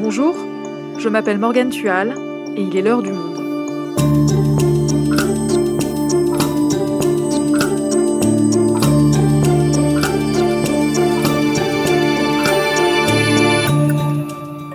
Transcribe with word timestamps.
Bonjour, 0.00 0.36
je 0.96 1.08
m'appelle 1.08 1.38
Morgane 1.38 1.70
Tual 1.70 2.14
et 2.56 2.62
il 2.62 2.76
est 2.76 2.82
l'heure 2.82 3.02
du 3.02 3.10
monde. 3.10 3.36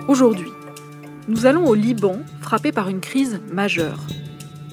Aujourd'hui, 0.06 0.50
nous 1.28 1.46
allons 1.46 1.66
au 1.66 1.74
Liban, 1.74 2.18
frappé 2.42 2.70
par 2.70 2.90
une 2.90 3.00
crise 3.00 3.40
majeure. 3.50 4.00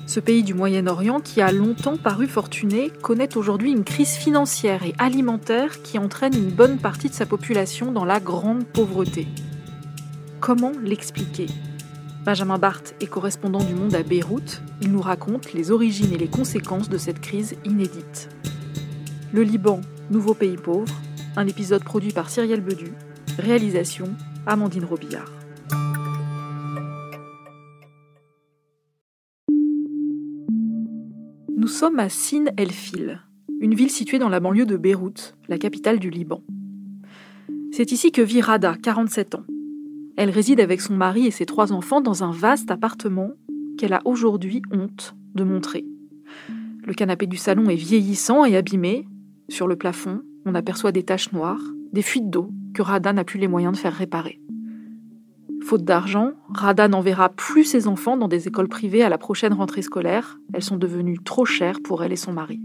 Ce 0.06 0.20
pays 0.20 0.44
du 0.44 0.54
Moyen-Orient, 0.54 1.22
qui 1.22 1.40
a 1.40 1.54
longtemps 1.54 1.96
paru 1.96 2.28
fortuné, 2.28 2.92
connaît 3.02 3.38
aujourd'hui 3.38 3.72
une 3.72 3.86
crise 3.86 4.16
financière 4.16 4.84
et 4.84 4.94
alimentaire 5.00 5.82
qui 5.82 5.98
entraîne 5.98 6.36
une 6.36 6.52
bonne 6.52 6.78
partie 6.78 7.08
de 7.08 7.14
sa 7.14 7.26
population 7.26 7.94
dans 7.94 8.04
la 8.04 8.20
grande 8.20 8.66
pauvreté. 8.66 9.30
Comment 10.42 10.72
l'expliquer 10.84 11.46
Benjamin 12.26 12.58
Barthes 12.58 12.96
est 13.00 13.06
correspondant 13.06 13.64
du 13.64 13.76
Monde 13.76 13.94
à 13.94 14.02
Beyrouth. 14.02 14.64
Il 14.82 14.92
nous 14.92 15.00
raconte 15.00 15.54
les 15.54 15.70
origines 15.70 16.12
et 16.14 16.18
les 16.18 16.30
conséquences 16.30 16.90
de 16.90 16.98
cette 16.98 17.22
crise 17.22 17.56
inédite. 17.64 18.28
Le 19.34 19.44
Liban, 19.44 19.82
nouveau 20.10 20.34
pays 20.34 20.58
pauvre, 20.58 20.92
un 21.36 21.46
épisode 21.46 21.84
produit 21.84 22.12
par 22.12 22.32
Cyrielle 22.32 22.62
Bedu, 22.62 22.92
réalisation 23.38 24.16
Amandine 24.48 24.84
Robillard. 24.84 25.32
Nous 31.56 31.68
sommes 31.68 32.00
à 32.00 32.10
Sin 32.10 32.46
El 32.58 32.72
Fil, 32.72 33.22
une 33.60 33.76
ville 33.76 33.92
située 33.92 34.18
dans 34.18 34.30
la 34.30 34.40
banlieue 34.40 34.66
de 34.66 34.76
Beyrouth, 34.76 35.36
la 35.48 35.60
capitale 35.60 36.00
du 36.00 36.10
Liban. 36.10 36.42
C'est 37.72 37.92
ici 37.92 38.12
que 38.12 38.24
vit 38.24 38.42
Rada, 38.42 38.76
47 38.82 39.36
ans. 39.36 39.46
Elle 40.18 40.30
réside 40.30 40.60
avec 40.60 40.82
son 40.82 40.96
mari 40.96 41.26
et 41.26 41.32
ses 41.32 41.46
trois 41.46 41.74
enfants 41.74 42.02
dans 42.02 42.24
un 42.24 42.32
vaste 42.32 42.72
appartement 42.72 43.32
qu'elle 43.78 43.94
a 43.94 44.02
aujourd'hui 44.06 44.62
honte 44.72 45.16
de 45.36 45.44
montrer. 45.44 45.86
Le 46.86 46.94
canapé 46.94 47.28
du 47.28 47.38
salon 47.38 47.70
est 47.70 47.76
vieillissant 47.76 48.46
et 48.46 48.58
abîmé. 48.58 49.08
Sur 49.50 49.68
le 49.68 49.76
plafond, 49.76 50.22
on 50.46 50.56
aperçoit 50.56 50.92
des 50.92 51.04
taches 51.04 51.32
noires, 51.32 51.62
des 51.94 52.02
fuites 52.02 52.30
d'eau 52.30 52.50
que 52.74 52.82
Rada 52.82 53.14
n'a 53.14 53.24
plus 53.24 53.40
les 53.40 53.48
moyens 53.48 53.74
de 53.74 53.78
faire 53.78 53.94
réparer. 53.94 54.42
Faute 55.64 55.84
d'argent, 55.84 56.32
Rada 56.50 56.88
n'enverra 56.88 57.30
plus 57.30 57.64
ses 57.64 57.88
enfants 57.88 58.18
dans 58.18 58.28
des 58.28 58.48
écoles 58.48 58.68
privées 58.68 59.04
à 59.04 59.10
la 59.10 59.18
prochaine 59.18 59.54
rentrée 59.54 59.84
scolaire. 59.84 60.40
Elles 60.54 60.64
sont 60.64 60.78
devenues 60.78 61.20
trop 61.24 61.46
chères 61.46 61.82
pour 61.84 62.04
elle 62.04 62.12
et 62.12 62.18
son 62.18 62.34
mari. 62.34 62.60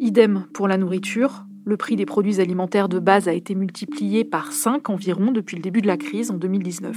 Idem 0.00 0.46
pour 0.54 0.66
la 0.66 0.78
nourriture. 0.78 1.44
Le 1.64 1.76
prix 1.76 1.96
des 1.96 2.06
produits 2.06 2.40
alimentaires 2.40 2.88
de 2.88 2.98
base 2.98 3.28
a 3.28 3.32
été 3.32 3.54
multiplié 3.54 4.24
par 4.24 4.52
5 4.52 4.88
environ 4.88 5.30
depuis 5.30 5.56
le 5.56 5.62
début 5.62 5.82
de 5.82 5.86
la 5.86 5.98
crise 5.98 6.30
en 6.30 6.38
2019. 6.38 6.96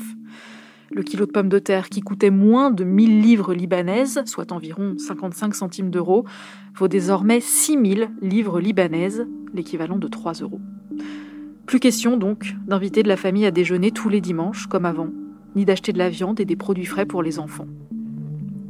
Le 0.92 1.04
kilo 1.04 1.26
de 1.26 1.32
pommes 1.32 1.50
de 1.50 1.60
terre 1.60 1.90
qui 1.90 2.02
coûtait 2.02 2.30
moins 2.30 2.72
de 2.72 2.84
1000 2.84 3.22
livres 3.22 3.54
libanaises, 3.54 4.22
soit 4.26 4.52
environ 4.52 4.96
55 4.98 5.56
centimes 5.56 5.90
d'euros, 5.90 6.26
vaut 6.76 6.88
désormais 6.88 7.42
6000 7.42 8.12
livres 8.22 8.62
libanaises, 8.62 9.28
l'équivalent 9.54 9.98
de 9.98 10.08
3 10.08 10.34
euros. 10.34 10.62
Plus 11.66 11.80
question 11.80 12.16
donc 12.16 12.56
d'inviter 12.66 13.04
de 13.04 13.08
la 13.08 13.18
famille 13.18 13.46
à 13.46 13.52
déjeuner 13.52 13.92
tous 13.92 14.10
les 14.10 14.22
dimanches 14.22 14.68
comme 14.68 14.86
avant, 14.86 15.10
ni 15.56 15.66
d'acheter 15.66 15.94
de 15.94 15.98
la 15.98 16.10
viande 16.10 16.40
et 16.40 16.46
des 16.46 16.56
produits 16.56 16.86
frais 16.86 17.06
pour 17.06 17.24
les 17.24 17.40
enfants. 17.40 17.68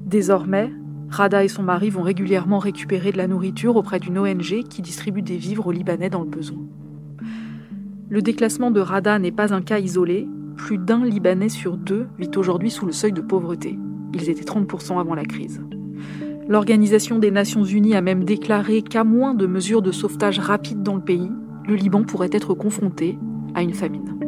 Désormais, 0.05 0.71
Rada 1.13 1.43
et 1.43 1.47
son 1.47 1.61
mari 1.61 1.91
vont 1.91 2.01
régulièrement 2.01 2.57
récupérer 2.57 3.11
de 3.11 3.17
la 3.17 3.27
nourriture 3.27 3.75
auprès 3.75 3.99
d'une 3.99 4.17
ONG 4.17 4.63
qui 4.67 4.81
distribue 4.81 5.21
des 5.21 5.37
vivres 5.37 5.67
aux 5.67 5.71
Libanais 5.71 6.09
dans 6.09 6.23
le 6.23 6.29
besoin. 6.29 6.57
Le 8.09 8.23
déclassement 8.23 8.71
de 8.71 8.79
Rada 8.79 9.19
n'est 9.19 9.31
pas 9.31 9.53
un 9.53 9.61
cas 9.61 9.77
isolé. 9.77 10.27
Plus 10.57 10.79
d'un 10.79 11.05
Libanais 11.05 11.49
sur 11.49 11.77
deux 11.77 12.07
vit 12.17 12.31
aujourd'hui 12.35 12.71
sous 12.71 12.87
le 12.87 12.91
seuil 12.91 13.13
de 13.13 13.21
pauvreté. 13.21 13.77
Ils 14.15 14.27
étaient 14.27 14.43
30% 14.43 14.99
avant 14.99 15.13
la 15.13 15.23
crise. 15.23 15.61
L'Organisation 16.47 17.19
des 17.19 17.29
Nations 17.29 17.63
Unies 17.63 17.95
a 17.95 18.01
même 18.01 18.23
déclaré 18.23 18.81
qu'à 18.81 19.03
moins 19.03 19.35
de 19.35 19.45
mesures 19.45 19.83
de 19.83 19.91
sauvetage 19.91 20.39
rapides 20.39 20.81
dans 20.81 20.95
le 20.95 21.01
pays, 21.01 21.31
le 21.67 21.75
Liban 21.75 22.03
pourrait 22.03 22.29
être 22.31 22.55
confronté 22.55 23.19
à 23.53 23.61
une 23.61 23.73
famine. 23.75 24.22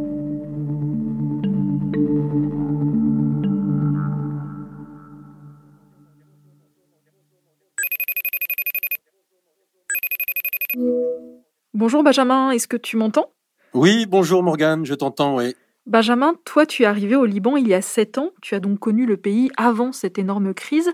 Bonjour 11.86 12.02
Benjamin, 12.02 12.50
est-ce 12.50 12.68
que 12.68 12.78
tu 12.78 12.98
m'entends? 12.98 13.32
Oui, 13.76 14.08
bonjour 14.08 14.42
Morgane, 14.42 14.88
je 14.88 14.96
t'entends, 14.96 15.36
oui. 15.36 15.56
Benjamin, 15.86 16.34
toi 16.44 16.66
tu 16.66 16.82
es 16.82 16.88
arrivé 16.88 17.16
au 17.16 17.26
Liban 17.26 17.58
il 17.58 17.68
y 17.68 17.76
a 17.76 17.82
sept 17.84 18.18
ans, 18.18 18.32
tu 18.42 18.56
as 18.56 18.60
donc 18.60 18.80
connu 18.80 19.06
le 19.06 19.18
pays 19.18 19.52
avant 19.56 19.92
cette 19.92 20.18
énorme 20.18 20.56
crise. 20.56 20.90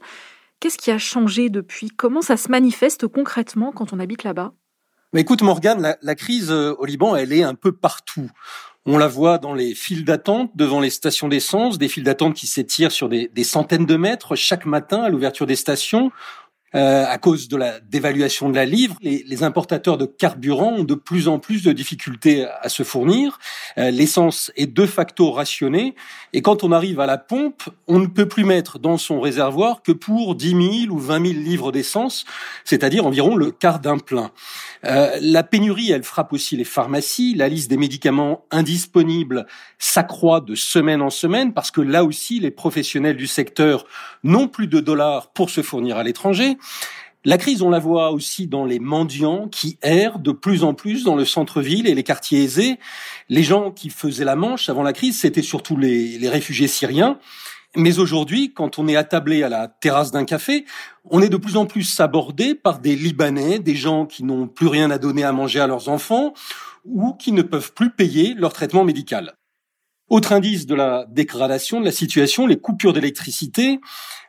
Qu'est-ce 0.60 0.78
qui 0.78 0.92
a 0.92 0.98
changé 0.98 1.50
depuis? 1.50 1.92
Comment 1.92 2.22
ça 2.22 2.36
se 2.36 2.52
manifeste 2.52 3.08
concrètement 3.08 3.72
quand 3.72 3.94
on 3.94 4.02
habite 4.02 4.26
là-bas? 4.26 4.52
Mais 5.14 5.22
écoute 5.22 5.44
Morgane, 5.44 5.82
la, 5.82 5.98
la, 6.02 6.16
crise 6.16 6.52
euh, 6.52 6.76
au 6.78 6.84
Liban, 6.84 7.16
elle 7.16 7.32
est 7.32 7.44
un 7.44 7.56
peu 7.56 7.72
partout. 7.72 8.30
On 8.86 8.98
la 8.98 9.08
voit 9.08 9.38
dans 9.38 9.54
les 9.54 9.76
files 9.76 10.04
d'attente 10.04 10.52
devant 10.56 10.82
les 10.82 10.90
stations 10.90 11.30
d'essence, 11.30 11.78
des 11.78 11.88
files 11.88 12.04
d'attente 12.04 12.34
qui 12.34 12.48
s'étirent 12.48 12.92
sur 12.92 13.08
des, 13.08 13.30
des, 13.30 13.44
centaines 13.46 13.86
de 13.86 13.96
mètres 13.96 14.36
chaque 14.36 14.66
matin 14.66 15.04
à 15.04 15.10
l'ouverture 15.10 15.46
des 15.46 15.56
stations. 15.56 16.12
Euh, 16.74 17.06
à 17.06 17.18
cause 17.18 17.50
de 17.50 17.58
la 17.58 17.82
dévaluation 17.82 18.50
de 18.50 18.56
la 18.56 18.66
livre, 18.66 18.96
les, 19.02 19.44
importateurs 19.44 19.98
de 19.98 20.06
carburant 20.06 20.74
ont 20.78 20.84
de 20.84 20.94
plus 20.94 21.28
en 21.28 21.40
plus 21.40 21.64
de 21.64 21.74
difficultés 21.74 22.46
à 22.62 22.70
se 22.70 22.84
fournir. 22.84 23.40
Euh, 23.78 23.92
L'essence 23.92 24.52
est 24.56 24.68
de 24.68 24.86
facto 24.86 25.32
rationnée 25.32 25.96
et 26.32 26.42
quand 26.42 26.64
on 26.64 26.72
arrive 26.72 27.00
à 27.00 27.06
la 27.06 27.18
pompe, 27.18 27.64
on 27.88 28.00
ne 28.00 28.08
peut 28.08 28.28
plus 28.28 28.46
mettre 28.46 28.80
dans 28.80 28.98
son 28.98 29.20
réservoir 29.20 29.82
que 29.82 29.92
pour 29.92 30.36
10 30.36 30.86
000 30.86 30.96
ou 30.96 31.00
20 31.00 31.28
000 31.28 31.40
livres 31.40 31.72
d'essence, 31.72 32.24
c'est-à-dire 32.64 33.06
environ 33.06 33.36
le 33.36 33.52
quart 33.52 33.80
d'un 33.80 33.98
plein. 33.98 34.32
Euh, 34.86 35.18
la 35.22 35.44
pénurie, 35.44 35.92
elle 35.92 36.04
frappe 36.04 36.34
aussi 36.34 36.56
les 36.56 36.64
pharmacies. 36.64 37.36
La 37.36 37.50
liste 37.50 37.70
des 37.70 37.78
médicaments 37.78 38.46
indisponibles 38.52 39.46
s'accroît 39.78 40.42
de 40.42 40.56
semaine 40.56 41.02
en 41.02 41.10
semaine 41.10 41.54
parce 41.54 41.72
que 41.72 41.82
là 41.82 42.04
aussi, 42.04 42.40
les 42.40 42.52
professionnels 42.52 43.18
du 43.18 43.28
secteur 43.28 43.86
n'ont 44.24 44.48
plus 44.48 44.68
de 44.68 44.80
dollars 44.80 45.32
pour 45.32 45.50
se 45.50 45.62
fournir 45.62 45.98
à 45.98 46.04
l'étranger. 46.04 46.58
La 47.24 47.38
crise, 47.38 47.62
on 47.62 47.70
la 47.70 47.78
voit 47.78 48.12
aussi 48.12 48.48
dans 48.48 48.66
les 48.66 48.80
mendiants 48.80 49.48
qui 49.48 49.78
errent 49.84 50.18
de 50.18 50.32
plus 50.32 50.64
en 50.64 50.74
plus 50.74 51.04
dans 51.04 51.16
le 51.16 51.24
centre-ville 51.24 51.88
et 51.88 51.94
les 51.94 52.04
quartiers 52.04 52.44
aisés. 52.44 52.80
Les 53.30 53.44
gens 53.44 53.70
qui 53.70 53.92
faisaient 53.92 54.26
la 54.26 54.36
manche 54.36 54.70
avant 54.70 54.82
la 54.82 54.92
crise, 54.92 55.20
c'était 55.20 55.44
surtout 55.44 55.78
les, 55.78 56.18
les 56.18 56.30
réfugiés 56.30 56.68
syriens. 56.68 57.20
Mais 57.76 58.00
aujourd'hui, 58.00 58.54
quand 58.54 58.80
on 58.80 58.88
est 58.88 58.96
attablé 58.96 59.44
à 59.44 59.50
la 59.50 59.68
terrasse 59.68 60.12
d'un 60.12 60.26
café, 60.26 60.66
on 61.06 61.22
est 61.22 61.30
de 61.30 61.38
plus 61.38 61.58
en 61.58 61.66
plus 61.66 62.00
abordé 62.00 62.56
par 62.56 62.80
des 62.80 62.96
Libanais, 62.96 63.60
des 63.60 63.76
gens 63.76 64.08
qui 64.08 64.24
n'ont 64.24 64.48
plus 64.48 64.68
rien 64.68 64.92
à 64.92 64.98
donner 64.98 65.24
à 65.24 65.32
manger 65.32 65.60
à 65.60 65.68
leurs 65.68 65.90
enfants 65.90 66.34
ou 66.86 67.14
qui 67.14 67.32
ne 67.32 67.44
peuvent 67.44 67.74
plus 67.74 67.92
payer 67.92 68.34
leur 68.34 68.52
traitement 68.52 68.84
médical. 68.84 69.36
Autre 70.12 70.34
indice 70.34 70.66
de 70.66 70.76
la 70.76 71.06
dégradation 71.10 71.80
de 71.80 71.86
la 71.86 71.92
situation, 71.94 72.46
les 72.46 72.60
coupures 72.60 72.92
d'électricité. 72.92 73.80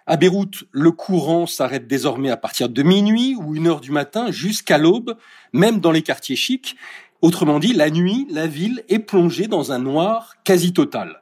À 0.06 0.16
Beyrouth, 0.16 0.62
le 0.70 0.92
courant 0.92 1.48
s'arrête 1.48 1.88
désormais 1.88 2.30
à 2.30 2.36
partir 2.36 2.68
de 2.68 2.82
minuit 2.84 3.34
ou 3.34 3.56
une 3.56 3.66
heure 3.66 3.80
du 3.80 3.90
matin 3.90 4.30
jusqu'à 4.30 4.78
l'aube, 4.78 5.16
même 5.52 5.80
dans 5.80 5.90
les 5.90 6.02
quartiers 6.02 6.36
chics. 6.36 6.76
Autrement 7.20 7.58
dit, 7.58 7.72
la 7.72 7.90
nuit, 7.90 8.28
la 8.30 8.46
ville 8.46 8.84
est 8.88 9.00
plongée 9.00 9.48
dans 9.48 9.72
un 9.72 9.80
noir 9.80 10.36
quasi 10.44 10.72
total. 10.72 11.20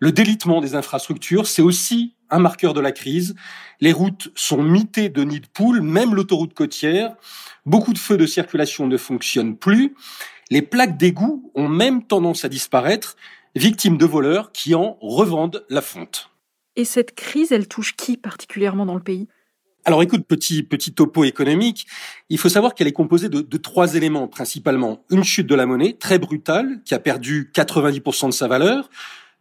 Le 0.00 0.12
délitement 0.12 0.60
des 0.60 0.74
infrastructures, 0.74 1.46
c'est 1.46 1.62
aussi 1.62 2.14
un 2.28 2.40
marqueur 2.40 2.74
de 2.74 2.82
la 2.82 2.92
crise. 2.92 3.34
Les 3.80 3.92
routes 3.92 4.28
sont 4.34 4.62
mitées 4.62 5.08
de 5.08 5.24
nids 5.24 5.40
de 5.40 5.46
poules, 5.46 5.80
même 5.80 6.14
l'autoroute 6.14 6.52
côtière. 6.52 7.16
Beaucoup 7.64 7.94
de 7.94 7.98
feux 7.98 8.18
de 8.18 8.26
circulation 8.26 8.86
ne 8.86 8.98
fonctionnent 8.98 9.56
plus. 9.56 9.94
Les 10.50 10.60
plaques 10.60 10.98
d'égout 10.98 11.50
ont 11.54 11.68
même 11.68 12.02
tendance 12.02 12.44
à 12.44 12.50
disparaître 12.50 13.16
victimes 13.54 13.96
de 13.96 14.06
voleurs 14.06 14.52
qui 14.52 14.74
en 14.74 14.96
revendent 15.00 15.64
la 15.68 15.80
fonte. 15.80 16.30
Et 16.76 16.84
cette 16.84 17.14
crise, 17.14 17.52
elle 17.52 17.68
touche 17.68 17.94
qui 17.96 18.16
particulièrement 18.16 18.86
dans 18.86 18.94
le 18.94 19.02
pays? 19.02 19.28
Alors 19.84 20.02
écoute, 20.02 20.26
petit 20.26 20.62
petit 20.62 20.94
topo 20.94 21.24
économique, 21.24 21.86
il 22.30 22.38
faut 22.38 22.48
savoir 22.48 22.74
qu'elle 22.74 22.86
est 22.86 22.92
composée 22.92 23.28
de, 23.28 23.42
de, 23.42 23.56
trois 23.58 23.96
éléments 23.96 24.28
principalement. 24.28 25.04
Une 25.10 25.24
chute 25.24 25.46
de 25.46 25.54
la 25.54 25.66
monnaie 25.66 25.92
très 25.92 26.18
brutale 26.18 26.80
qui 26.86 26.94
a 26.94 26.98
perdu 26.98 27.50
90% 27.54 28.28
de 28.28 28.30
sa 28.32 28.48
valeur, 28.48 28.88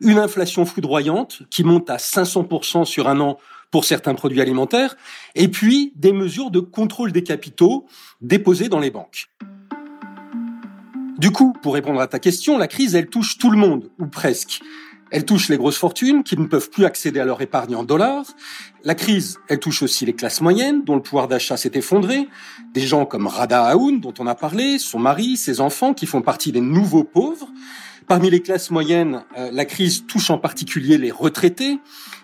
une 0.01 0.17
inflation 0.17 0.65
foudroyante 0.65 1.43
qui 1.49 1.63
monte 1.63 1.89
à 1.89 1.95
500% 1.95 2.83
sur 2.83 3.07
un 3.07 3.21
an 3.21 3.37
pour 3.71 3.85
certains 3.85 4.13
produits 4.13 4.41
alimentaires, 4.41 4.95
et 5.33 5.47
puis 5.47 5.93
des 5.95 6.13
mesures 6.13 6.51
de 6.51 6.59
contrôle 6.59 7.11
des 7.11 7.23
capitaux 7.23 7.87
déposés 8.21 8.69
dans 8.69 8.79
les 8.79 8.91
banques. 8.91 9.29
Du 11.23 11.31
coup, 11.31 11.53
pour 11.53 11.75
répondre 11.75 12.01
à 12.01 12.07
ta 12.07 12.19
question, 12.19 12.57
la 12.57 12.67
crise, 12.67 12.95
elle 12.95 13.07
touche 13.07 13.37
tout 13.37 13.49
le 13.49 13.55
monde, 13.55 13.89
ou 13.97 14.07
presque. 14.07 14.59
Elle 15.09 15.23
touche 15.23 15.47
les 15.47 15.55
grosses 15.55 15.77
fortunes 15.77 16.21
qui 16.21 16.37
ne 16.37 16.47
peuvent 16.47 16.69
plus 16.69 16.83
accéder 16.83 17.21
à 17.21 17.23
leur 17.23 17.41
épargne 17.41 17.77
en 17.77 17.85
dollars. 17.85 18.25
La 18.83 18.93
crise, 18.93 19.39
elle 19.47 19.59
touche 19.59 19.83
aussi 19.83 20.05
les 20.05 20.11
classes 20.11 20.41
moyennes 20.41 20.83
dont 20.83 20.95
le 20.95 21.01
pouvoir 21.01 21.29
d'achat 21.29 21.55
s'est 21.55 21.71
effondré. 21.75 22.27
Des 22.73 22.85
gens 22.85 23.05
comme 23.05 23.27
Rada 23.27 23.63
Aoun 23.67 24.01
dont 24.01 24.13
on 24.19 24.27
a 24.27 24.35
parlé, 24.35 24.77
son 24.79 24.99
mari, 24.99 25.37
ses 25.37 25.61
enfants 25.61 25.93
qui 25.93 26.07
font 26.07 26.21
partie 26.21 26.51
des 26.51 26.59
nouveaux 26.59 27.05
pauvres. 27.05 27.47
Parmi 28.05 28.29
les 28.29 28.41
classes 28.41 28.69
moyennes, 28.69 29.23
euh, 29.37 29.49
la 29.49 29.63
crise 29.63 30.05
touche 30.05 30.29
en 30.29 30.39
particulier 30.39 30.97
les 30.97 31.11
retraités 31.11 31.79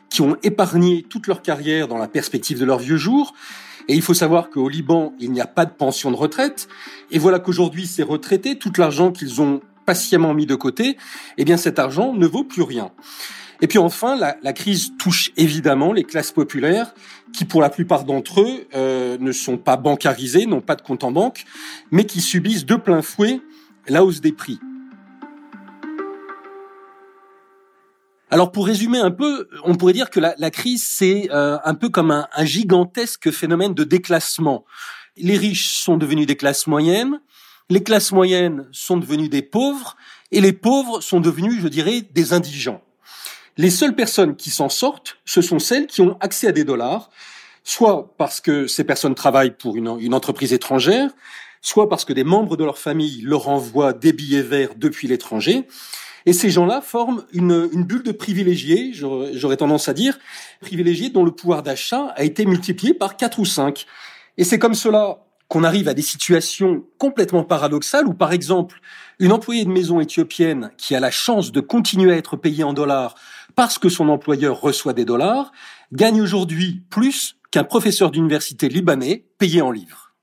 qui 0.09 0.19
ont 0.19 0.35
épargné 0.43 1.03
toute 1.03 1.27
leur 1.27 1.41
carrière 1.41 1.87
dans 1.87 1.99
la 1.99 2.09
perspective 2.09 2.59
de 2.59 2.65
leurs 2.65 2.79
vieux 2.79 2.97
jours. 2.97 3.33
Et 3.89 3.95
il 3.95 4.03
faut 4.03 4.13
savoir 4.13 4.51
qu'au 4.51 4.69
Liban, 4.69 5.13
il 5.19 5.31
n'y 5.31 5.41
a 5.41 5.47
pas 5.47 5.65
de 5.65 5.71
pension 5.71 6.11
de 6.11 6.15
retraite. 6.15 6.67
Et 7.09 7.17
voilà 7.17 7.39
qu'aujourd'hui, 7.39 7.87
ces 7.87 8.03
retraités, 8.03 8.59
tout 8.59 8.71
l'argent 8.77 9.11
qu'ils 9.11 9.41
ont 9.41 9.61
patiemment 9.87 10.35
mis 10.35 10.45
de 10.45 10.53
côté, 10.53 10.95
eh 11.39 11.43
bien 11.43 11.57
cet 11.57 11.79
argent 11.79 12.13
ne 12.13 12.27
vaut 12.27 12.43
plus 12.43 12.61
rien. 12.61 12.91
Et 13.61 13.67
puis 13.67 13.79
enfin, 13.79 14.15
la, 14.15 14.53
crise 14.53 14.91
touche 14.99 15.31
évidemment 15.37 15.91
les 15.91 16.03
classes 16.03 16.31
populaires 16.31 16.93
qui, 17.33 17.45
pour 17.45 17.61
la 17.61 17.71
plupart 17.71 18.03
d'entre 18.03 18.41
eux, 18.41 18.67
euh, 18.75 19.17
ne 19.19 19.31
sont 19.31 19.57
pas 19.57 19.75
bancarisés, 19.75 20.45
n'ont 20.45 20.61
pas 20.61 20.75
de 20.75 20.83
compte 20.83 21.03
en 21.03 21.11
banque, 21.11 21.45
mais 21.89 22.05
qui 22.05 22.21
subissent 22.21 22.67
de 22.67 22.75
plein 22.75 23.01
fouet 23.01 23.41
la 23.87 24.05
hausse 24.05 24.21
des 24.21 24.31
prix. 24.31 24.59
Alors 28.31 28.51
pour 28.51 28.67
résumer 28.67 28.99
un 28.99 29.09
peu, 29.09 29.49
on 29.63 29.75
pourrait 29.75 29.93
dire 29.93 30.11
que 30.11 30.19
la, 30.19 30.51
crise, 30.51 30.85
c'est 30.87 31.29
euh, 31.31 31.57
un 31.63 31.73
peu 31.73 31.89
comme 31.89 32.11
un, 32.11 32.27
gigantesque 32.45 33.31
phénomène 33.31 33.73
de 33.73 33.83
déclassement. 33.83 34.65
Les 35.17 35.35
riches 35.35 35.79
sont 35.79 35.97
devenus 35.97 36.27
des 36.27 36.35
classes 36.35 36.67
moyennes, 36.67 37.21
les 37.69 37.83
classes 37.83 38.11
moyennes 38.11 38.67
sont 38.71 38.97
devenues 38.97 39.29
des 39.29 39.41
pauvres, 39.41 39.97
et 40.31 40.41
les 40.41 40.53
pauvres 40.53 41.01
sont 41.01 41.19
devenus, 41.19 41.59
je 41.61 41.67
dirais, 41.67 42.01
des 42.01 42.33
indigents. 42.33 42.81
Les 43.57 43.71
seules 43.71 43.95
personnes 43.95 44.35
qui 44.35 44.51
s'en 44.51 44.69
sortent, 44.69 45.17
ce 45.25 45.41
sont 45.41 45.59
celles 45.59 45.87
qui 45.87 46.01
ont 46.01 46.17
accès 46.19 46.47
à 46.47 46.51
des 46.51 46.63
dollars, 46.63 47.09
soit 47.63 48.13
parce 48.17 48.41
que 48.41 48.67
ces 48.67 48.83
personnes 48.83 49.15
travaillent 49.15 49.57
pour 49.57 49.75
une 49.75 50.13
entreprise 50.13 50.53
étrangère, 50.53 51.09
soit 51.61 51.89
parce 51.89 52.05
que 52.05 52.13
des 52.13 52.23
membres 52.23 52.57
de 52.57 52.63
leur 52.63 52.77
famille 52.77 53.21
leur 53.21 53.49
envoient 53.49 53.93
des 53.93 54.13
billets 54.13 54.41
verts 54.41 54.75
depuis 54.75 55.07
l'étranger. 55.07 55.67
Et 56.29 56.33
ces 56.33 56.51
gens-là 56.51 56.81
forment 56.81 57.23
une, 57.33 57.65
bulle 57.85 58.03
de 58.03 58.11
privilégiés, 58.11 58.91
j'aurais 58.93 59.57
tendance 59.57 59.89
à 59.89 59.95
dire, 59.95 60.19
privilégiés 60.61 61.09
dont 61.09 61.23
le 61.23 61.31
pouvoir 61.31 61.63
d'achat 61.63 62.13
a 62.15 62.23
été 62.23 62.45
multiplié 62.45 62.93
par 62.93 63.17
quatre 63.17 63.39
ou 63.39 63.45
cinq. 63.45 63.87
Et 64.37 64.43
c'est 64.43 64.59
comme 64.59 64.75
cela 64.75 65.25
qu'on 65.47 65.63
arrive 65.63 65.87
à 65.87 65.95
des 65.95 66.03
situations 66.03 66.83
complètement 66.99 67.43
paradoxales 67.43 68.05
où, 68.05 68.13
par 68.13 68.31
exemple, 68.31 68.79
une 69.17 69.31
employée 69.31 69.65
de 69.65 69.71
maison 69.71 70.01
éthiopienne 70.01 70.69
qui 70.77 70.93
a 70.93 70.99
la 70.99 71.09
chance 71.09 71.51
de 71.51 71.61
continuer 71.61 72.11
à 72.13 72.17
être 72.17 72.37
payée 72.37 72.63
en 72.63 72.73
dollars 72.73 73.15
parce 73.55 73.79
que 73.79 73.89
son 73.89 74.07
employeur 74.07 74.61
reçoit 74.61 74.93
des 74.93 75.05
dollars, 75.05 75.51
gagne 75.93 76.21
aujourd'hui 76.21 76.83
plus 76.91 77.37
qu'un 77.49 77.63
professeur 77.63 78.11
d'université 78.11 78.69
libanais 78.69 79.25
payé 79.39 79.63
en 79.63 79.71
livres. 79.71 80.13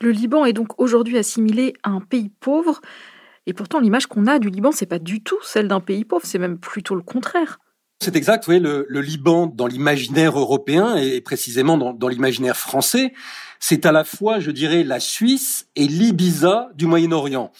Le 0.00 0.10
Liban 0.10 0.46
est 0.46 0.54
donc 0.54 0.80
aujourd'hui 0.80 1.18
assimilé 1.18 1.74
à 1.82 1.90
un 1.90 2.00
pays 2.00 2.30
pauvre, 2.40 2.80
et 3.46 3.52
pourtant 3.52 3.80
l'image 3.80 4.06
qu'on 4.06 4.26
a 4.26 4.38
du 4.38 4.50
Liban, 4.50 4.72
c'est 4.72 4.86
pas 4.86 4.98
du 4.98 5.22
tout 5.22 5.38
celle 5.42 5.68
d'un 5.68 5.80
pays 5.80 6.04
pauvre, 6.04 6.24
c'est 6.24 6.38
même 6.38 6.58
plutôt 6.58 6.94
le 6.94 7.02
contraire. 7.02 7.58
C'est 8.00 8.16
exact, 8.16 8.48
oui, 8.48 8.58
le, 8.58 8.86
le, 8.88 9.00
Liban 9.00 9.46
dans 9.46 9.66
l'imaginaire 9.66 10.38
européen 10.38 10.96
et 10.96 11.20
précisément 11.20 11.78
dans, 11.78 11.92
dans 11.92 12.08
l'imaginaire 12.08 12.56
français, 12.56 13.12
c'est 13.60 13.86
à 13.86 13.92
la 13.92 14.04
fois, 14.04 14.40
je 14.40 14.50
dirais, 14.50 14.82
la 14.82 15.00
Suisse 15.00 15.68
et 15.76 15.86
l'Ibiza 15.86 16.70
du 16.74 16.86
Moyen-Orient 16.86 17.52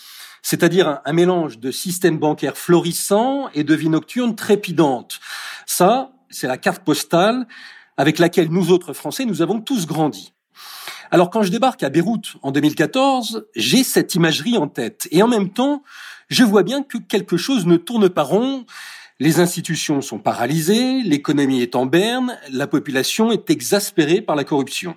c'est-à-dire 0.44 1.00
un, 1.04 1.12
mélange 1.14 1.58
de 1.58 1.70
système 1.70 2.18
bancaire 2.18 2.56
florissant 2.56 3.48
et 3.54 3.64
de 3.64 3.74
vie 3.74 3.88
nocturne 3.88 4.36
trépidante. 4.36 5.18
Ça, 5.64 6.12
c'est 6.28 6.46
la 6.46 6.58
carte 6.58 6.84
postale 6.84 7.48
avec 7.96 8.18
laquelle 8.18 8.50
nous 8.50 8.70
autres 8.70 8.92
Français, 8.92 9.24
nous 9.24 9.40
avons 9.40 9.60
tous 9.60 9.86
grandi. 9.86 10.33
Alors 11.10 11.30
quand 11.30 11.42
je 11.42 11.50
débarque 11.50 11.82
à 11.82 11.90
Beyrouth 11.90 12.36
en 12.42 12.50
2014, 12.50 13.46
j'ai 13.54 13.84
cette 13.84 14.14
imagerie 14.14 14.56
en 14.56 14.68
tête. 14.68 15.08
Et 15.10 15.22
en 15.22 15.28
même 15.28 15.50
temps, 15.50 15.82
je 16.28 16.44
vois 16.44 16.62
bien 16.62 16.82
que 16.82 16.98
quelque 16.98 17.36
chose 17.36 17.66
ne 17.66 17.76
tourne 17.76 18.08
pas 18.08 18.22
rond. 18.22 18.66
Les 19.20 19.38
institutions 19.38 20.00
sont 20.00 20.18
paralysées, 20.18 21.02
l'économie 21.02 21.62
est 21.62 21.76
en 21.76 21.86
berne, 21.86 22.36
la 22.50 22.66
population 22.66 23.30
est 23.30 23.48
exaspérée 23.48 24.20
par 24.20 24.34
la 24.34 24.44
corruption. 24.44 24.96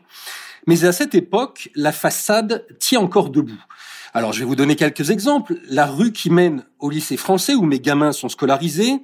Mais 0.65 0.83
à 0.85 0.91
cette 0.91 1.15
époque, 1.15 1.69
la 1.75 1.91
façade 1.91 2.65
tient 2.79 2.99
encore 2.99 3.29
debout. 3.29 3.63
Alors, 4.13 4.33
je 4.33 4.39
vais 4.39 4.45
vous 4.45 4.55
donner 4.55 4.75
quelques 4.75 5.11
exemples. 5.11 5.57
La 5.69 5.85
rue 5.85 6.11
qui 6.11 6.29
mène 6.29 6.63
au 6.79 6.89
lycée 6.89 7.17
français 7.17 7.53
où 7.53 7.63
mes 7.63 7.79
gamins 7.79 8.11
sont 8.11 8.29
scolarisés 8.29 9.01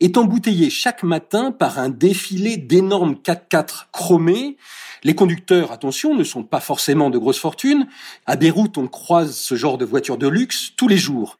est 0.00 0.16
embouteillée 0.16 0.70
chaque 0.70 1.02
matin 1.02 1.50
par 1.50 1.78
un 1.78 1.88
défilé 1.88 2.56
d'énormes 2.56 3.14
4x4 3.14 3.86
chromés. 3.92 4.56
Les 5.04 5.14
conducteurs, 5.14 5.72
attention, 5.72 6.14
ne 6.14 6.24
sont 6.24 6.44
pas 6.44 6.60
forcément 6.60 7.10
de 7.10 7.18
grosses 7.18 7.38
fortunes. 7.38 7.88
À 8.26 8.36
Beyrouth, 8.36 8.78
on 8.78 8.86
croise 8.86 9.36
ce 9.36 9.54
genre 9.54 9.78
de 9.78 9.84
voitures 9.84 10.18
de 10.18 10.28
luxe 10.28 10.72
tous 10.76 10.88
les 10.88 10.98
jours. 10.98 11.38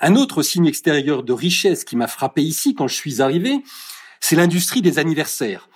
Un 0.00 0.16
autre 0.16 0.42
signe 0.42 0.66
extérieur 0.66 1.22
de 1.22 1.32
richesse 1.32 1.84
qui 1.84 1.96
m'a 1.96 2.06
frappé 2.06 2.42
ici 2.42 2.74
quand 2.74 2.88
je 2.88 2.94
suis 2.94 3.20
arrivé, 3.20 3.62
c'est 4.20 4.36
l'industrie 4.36 4.82
des 4.82 4.98
anniversaires. 4.98 5.68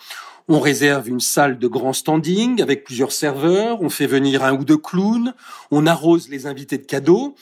On 0.46 0.61
réserve 0.61 1.08
une 1.08 1.20
salle 1.20 1.58
de 1.58 1.67
grand 1.67 1.94
standing 1.94 2.61
avec 2.61 2.85
plusieurs 2.85 3.12
serveurs, 3.12 3.81
on 3.81 3.88
fait 3.88 4.06
venir 4.06 4.44
un 4.44 4.52
ou 4.52 4.62
deux 4.62 4.76
clowns, 4.76 5.32
on 5.70 5.87
arrose 5.87 6.29
les 6.29 6.46
invités 6.46 6.76
de 6.76 6.85
cadeaux. 6.85 7.35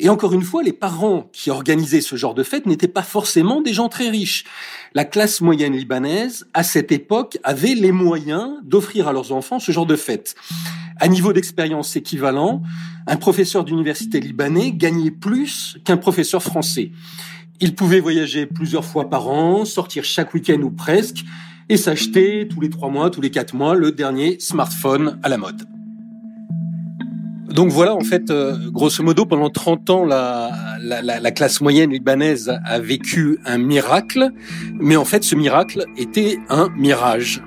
Et 0.00 0.08
encore 0.08 0.32
une 0.32 0.42
fois, 0.42 0.64
les 0.64 0.72
parents 0.72 1.28
qui 1.32 1.50
organisaient 1.50 2.00
ce 2.00 2.16
genre 2.16 2.34
de 2.34 2.42
fête 2.42 2.66
n'étaient 2.66 2.88
pas 2.88 3.04
forcément 3.04 3.60
des 3.60 3.72
gens 3.72 3.88
très 3.88 4.08
riches. 4.08 4.44
La 4.92 5.04
classe 5.04 5.40
moyenne 5.40 5.74
libanaise, 5.74 6.48
à 6.52 6.64
cette 6.64 6.90
époque, 6.90 7.38
avait 7.44 7.76
les 7.76 7.92
moyens 7.92 8.54
d'offrir 8.64 9.06
à 9.06 9.12
leurs 9.12 9.30
enfants 9.30 9.60
ce 9.60 9.70
genre 9.70 9.86
de 9.86 9.96
fête. 9.96 10.34
À 10.98 11.06
niveau 11.06 11.32
d'expérience 11.32 11.94
équivalent, 11.94 12.62
un 13.06 13.16
professeur 13.16 13.62
d'université 13.62 14.18
libanais 14.18 14.72
gagnait 14.72 15.12
plus 15.12 15.78
qu'un 15.84 15.96
professeur 15.96 16.42
français. 16.42 16.90
Il 17.60 17.76
pouvait 17.76 18.00
voyager 18.00 18.46
plusieurs 18.46 18.84
fois 18.84 19.08
par 19.08 19.28
an, 19.28 19.64
sortir 19.64 20.02
chaque 20.02 20.34
week-end 20.34 20.60
ou 20.62 20.70
presque, 20.70 21.24
et 21.68 21.76
s'acheter 21.76 22.48
tous 22.48 22.60
les 22.60 22.70
trois 22.70 22.88
mois, 22.88 23.10
tous 23.10 23.20
les 23.20 23.30
quatre 23.30 23.54
mois, 23.54 23.74
le 23.74 23.92
dernier 23.92 24.38
smartphone 24.40 25.18
à 25.22 25.28
la 25.28 25.36
mode. 25.36 25.62
Donc 27.50 27.70
voilà, 27.70 27.94
en 27.94 28.02
fait, 28.02 28.30
euh, 28.30 28.56
grosso 28.70 29.02
modo, 29.02 29.24
pendant 29.24 29.50
30 29.50 29.90
ans, 29.90 30.04
la, 30.04 30.76
la, 30.80 31.02
la, 31.02 31.30
classe 31.30 31.60
moyenne 31.60 31.90
libanaise 31.90 32.52
a 32.64 32.78
vécu 32.78 33.38
un 33.44 33.58
miracle, 33.58 34.30
mais 34.74 34.96
en 34.96 35.04
fait, 35.04 35.24
ce 35.24 35.34
miracle 35.34 35.84
était 35.96 36.38
un 36.50 36.68
mirage. 36.76 37.42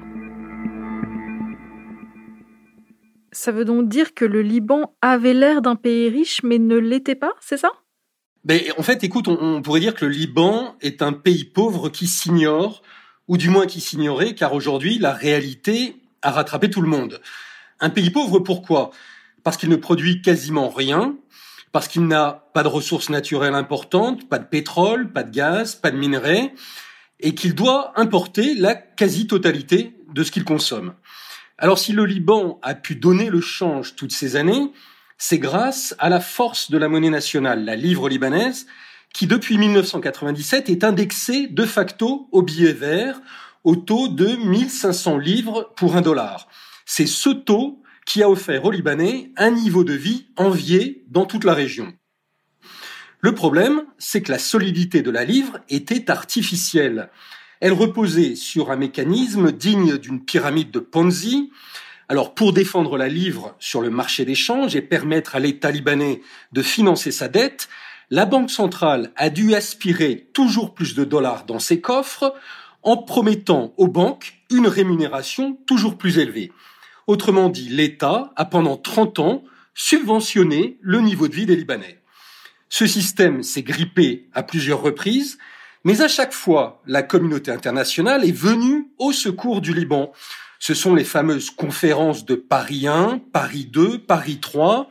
Ça 3.31 3.51
veut 3.51 3.63
donc 3.63 3.87
dire 3.87 4.13
que 4.13 4.25
le 4.25 4.41
Liban 4.41 4.93
avait 5.01 5.33
l'air 5.33 5.61
d'un 5.61 5.75
pays 5.75 6.09
riche, 6.09 6.41
mais 6.43 6.57
ne 6.57 6.77
l'était 6.77 7.15
pas, 7.15 7.33
c'est 7.39 7.57
ça? 7.57 7.71
Ben, 8.43 8.59
En 8.77 8.83
fait, 8.83 9.03
écoute, 9.03 9.27
on, 9.27 9.37
on 9.39 9.61
pourrait 9.61 9.79
dire 9.79 9.93
que 9.93 10.05
le 10.05 10.11
Liban 10.11 10.75
est 10.81 11.01
un 11.01 11.13
pays 11.13 11.45
pauvre 11.45 11.89
qui 11.89 12.07
s'ignore, 12.07 12.81
ou 13.27 13.37
du 13.37 13.49
moins 13.49 13.65
qui 13.65 13.81
s'ignorait, 13.81 14.35
car 14.35 14.53
aujourd'hui, 14.53 14.99
la 14.99 15.13
réalité 15.13 15.95
a 16.21 16.31
rattrapé 16.31 16.69
tout 16.69 16.81
le 16.81 16.87
monde. 16.87 17.21
Un 17.79 17.89
pays 17.89 18.09
pauvre, 18.09 18.39
pourquoi? 18.39 18.91
Parce 19.43 19.57
qu'il 19.57 19.69
ne 19.69 19.75
produit 19.75 20.21
quasiment 20.21 20.69
rien, 20.69 21.15
parce 21.71 21.87
qu'il 21.87 22.05
n'a 22.05 22.45
pas 22.53 22.63
de 22.63 22.67
ressources 22.67 23.09
naturelles 23.09 23.55
importantes, 23.55 24.27
pas 24.27 24.39
de 24.39 24.45
pétrole, 24.45 25.11
pas 25.11 25.23
de 25.23 25.31
gaz, 25.31 25.75
pas 25.75 25.91
de 25.91 25.97
minerais, 25.97 26.53
et 27.19 27.33
qu'il 27.33 27.55
doit 27.55 27.93
importer 27.99 28.55
la 28.55 28.75
quasi-totalité 28.75 29.95
de 30.13 30.23
ce 30.23 30.31
qu'il 30.31 30.43
consomme. 30.43 30.93
Alors 31.57 31.79
si 31.79 31.93
le 31.93 32.05
Liban 32.05 32.59
a 32.63 32.73
pu 32.73 32.95
donner 32.95 33.29
le 33.29 33.41
change 33.41 33.95
toutes 33.95 34.11
ces 34.11 34.35
années, 34.35 34.71
c'est 35.17 35.37
grâce 35.37 35.95
à 35.99 36.09
la 36.09 36.19
force 36.19 36.71
de 36.71 36.77
la 36.79 36.89
monnaie 36.89 37.11
nationale, 37.11 37.63
la 37.63 37.75
livre 37.75 38.09
libanaise, 38.09 38.65
qui 39.13 39.27
depuis 39.27 39.57
1997 39.57 40.69
est 40.69 40.83
indexé 40.83 41.47
de 41.47 41.65
facto 41.65 42.27
au 42.31 42.41
billet 42.41 42.73
vert 42.73 43.19
au 43.63 43.75
taux 43.75 44.07
de 44.07 44.27
1500 44.27 45.17
livres 45.17 45.71
pour 45.75 45.95
un 45.95 46.01
dollar. 46.01 46.47
C'est 46.85 47.07
ce 47.07 47.29
taux 47.29 47.81
qui 48.05 48.23
a 48.23 48.29
offert 48.29 48.65
aux 48.65 48.71
Libanais 48.71 49.31
un 49.37 49.51
niveau 49.51 49.83
de 49.83 49.93
vie 49.93 50.27
envié 50.35 51.05
dans 51.09 51.25
toute 51.25 51.43
la 51.43 51.53
région. 51.53 51.93
Le 53.19 53.35
problème, 53.35 53.83
c'est 53.99 54.23
que 54.23 54.31
la 54.31 54.39
solidité 54.39 55.03
de 55.03 55.11
la 55.11 55.23
livre 55.23 55.59
était 55.69 56.09
artificielle. 56.09 57.09
Elle 57.59 57.73
reposait 57.73 58.35
sur 58.35 58.71
un 58.71 58.75
mécanisme 58.75 59.51
digne 59.51 59.97
d'une 59.97 60.25
pyramide 60.25 60.71
de 60.71 60.79
Ponzi. 60.79 61.51
Alors, 62.09 62.33
pour 62.33 62.51
défendre 62.51 62.97
la 62.97 63.07
livre 63.07 63.55
sur 63.59 63.81
le 63.81 63.91
marché 63.91 64.25
d'échange 64.25 64.75
et 64.75 64.81
permettre 64.81 65.35
à 65.35 65.39
l'État 65.39 65.69
libanais 65.69 66.21
de 66.51 66.63
financer 66.63 67.11
sa 67.11 67.27
dette, 67.27 67.69
la 68.11 68.25
Banque 68.25 68.51
centrale 68.51 69.11
a 69.15 69.29
dû 69.29 69.55
aspirer 69.55 70.27
toujours 70.33 70.73
plus 70.73 70.95
de 70.95 71.05
dollars 71.05 71.45
dans 71.45 71.59
ses 71.59 71.79
coffres 71.79 72.35
en 72.83 72.97
promettant 72.97 73.73
aux 73.77 73.87
banques 73.87 74.33
une 74.51 74.67
rémunération 74.67 75.57
toujours 75.65 75.97
plus 75.97 76.17
élevée. 76.17 76.51
Autrement 77.07 77.47
dit, 77.47 77.69
l'État 77.69 78.33
a 78.35 78.43
pendant 78.43 78.75
30 78.75 79.19
ans 79.19 79.43
subventionné 79.73 80.77
le 80.81 80.99
niveau 80.99 81.29
de 81.29 81.35
vie 81.35 81.45
des 81.45 81.55
Libanais. 81.55 81.99
Ce 82.67 82.85
système 82.85 83.43
s'est 83.43 83.63
grippé 83.63 84.27
à 84.33 84.43
plusieurs 84.43 84.81
reprises, 84.81 85.37
mais 85.85 86.01
à 86.01 86.09
chaque 86.09 86.33
fois, 86.33 86.81
la 86.85 87.03
communauté 87.03 87.49
internationale 87.49 88.25
est 88.25 88.35
venue 88.35 88.91
au 88.97 89.13
secours 89.13 89.61
du 89.61 89.73
Liban. 89.73 90.11
Ce 90.59 90.73
sont 90.73 90.95
les 90.95 91.05
fameuses 91.05 91.49
conférences 91.49 92.25
de 92.25 92.35
Paris 92.35 92.87
1, 92.87 93.21
Paris 93.31 93.69
2, 93.71 93.99
Paris 93.99 94.39
3, 94.41 94.89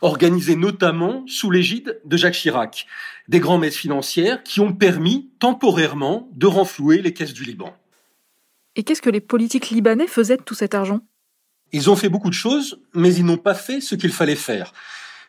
organisées 0.00 0.56
notamment 0.56 1.24
sous 1.26 1.50
l'égide 1.50 2.00
de 2.04 2.16
Jacques 2.16 2.34
Chirac. 2.34 2.86
Des 3.28 3.40
grands-messes 3.40 3.76
financières 3.76 4.42
qui 4.42 4.60
ont 4.60 4.72
permis 4.72 5.30
temporairement 5.38 6.28
de 6.34 6.46
renflouer 6.46 7.02
les 7.02 7.12
caisses 7.12 7.34
du 7.34 7.44
Liban. 7.44 7.74
Et 8.76 8.84
qu'est-ce 8.84 9.02
que 9.02 9.10
les 9.10 9.20
politiques 9.20 9.70
libanais 9.70 10.06
faisaient 10.06 10.36
de 10.36 10.42
tout 10.42 10.54
cet 10.54 10.74
argent? 10.74 11.00
Ils 11.72 11.90
ont 11.90 11.96
fait 11.96 12.08
beaucoup 12.08 12.30
de 12.30 12.34
choses, 12.34 12.80
mais 12.94 13.14
ils 13.14 13.24
n'ont 13.24 13.36
pas 13.36 13.54
fait 13.54 13.80
ce 13.80 13.94
qu'il 13.94 14.12
fallait 14.12 14.36
faire. 14.36 14.72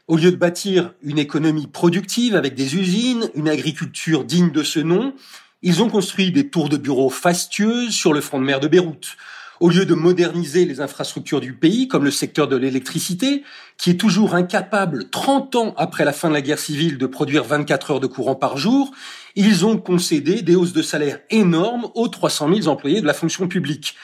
Au 0.07 0.17
lieu 0.17 0.31
de 0.31 0.37
bâtir 0.37 0.93
une 1.03 1.19
économie 1.19 1.67
productive 1.67 2.35
avec 2.35 2.55
des 2.55 2.75
usines, 2.75 3.29
une 3.35 3.49
agriculture 3.49 4.23
digne 4.23 4.51
de 4.51 4.63
ce 4.63 4.79
nom, 4.79 5.13
ils 5.61 5.83
ont 5.83 5.89
construit 5.89 6.31
des 6.31 6.49
tours 6.49 6.69
de 6.69 6.77
bureaux 6.77 7.09
fastueuses 7.09 7.93
sur 7.93 8.13
le 8.13 8.21
front 8.21 8.39
de 8.39 8.45
mer 8.45 8.59
de 8.59 8.67
Beyrouth. 8.67 9.17
Au 9.59 9.67
lieu 9.67 9.85
de 9.85 9.93
moderniser 9.93 10.63
les 10.63 10.79
infrastructures 10.79 11.41
du 11.41 11.51
pays, 11.51 11.89
comme 11.89 12.05
le 12.05 12.11
secteur 12.11 12.47
de 12.47 12.55
l'électricité, 12.55 13.43
qui 13.77 13.89
est 13.89 13.99
toujours 13.99 14.33
incapable, 14.33 15.09
30 15.09 15.55
ans 15.57 15.73
après 15.75 16.05
la 16.05 16.13
fin 16.13 16.29
de 16.29 16.33
la 16.33 16.41
guerre 16.41 16.59
civile, 16.59 16.97
de 16.97 17.05
produire 17.05 17.43
24 17.43 17.91
heures 17.91 17.99
de 17.99 18.07
courant 18.07 18.35
par 18.35 18.57
jour, 18.57 18.91
ils 19.35 19.65
ont 19.65 19.77
concédé 19.77 20.43
des 20.43 20.55
hausses 20.55 20.71
de 20.71 20.81
salaire 20.81 21.19
énormes 21.29 21.89
aux 21.93 22.07
300 22.07 22.55
000 22.55 22.67
employés 22.69 23.01
de 23.01 23.05
la 23.05 23.13
fonction 23.13 23.49
publique. 23.49 23.95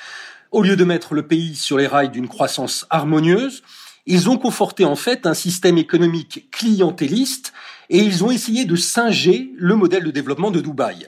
Au 0.52 0.62
lieu 0.62 0.76
de 0.76 0.84
mettre 0.84 1.14
le 1.14 1.26
pays 1.26 1.56
sur 1.56 1.78
les 1.78 1.88
rails 1.88 2.12
d'une 2.12 2.28
croissance 2.28 2.86
harmonieuse, 2.90 3.64
ils 4.06 4.30
ont 4.30 4.38
conforté 4.38 4.84
en 4.84 4.98
fait 4.98 5.26
un 5.26 5.34
système 5.34 5.78
économique 5.78 6.52
clientéliste 6.52 7.54
et 7.90 8.00
ils 8.00 8.26
ont 8.26 8.32
essayé 8.32 8.66
de 8.66 8.76
singer 8.76 9.54
le 9.56 9.76
modèle 9.76 10.04
de 10.04 10.12
développement 10.12 10.52
de 10.52 10.60
Dubaï. 10.60 11.08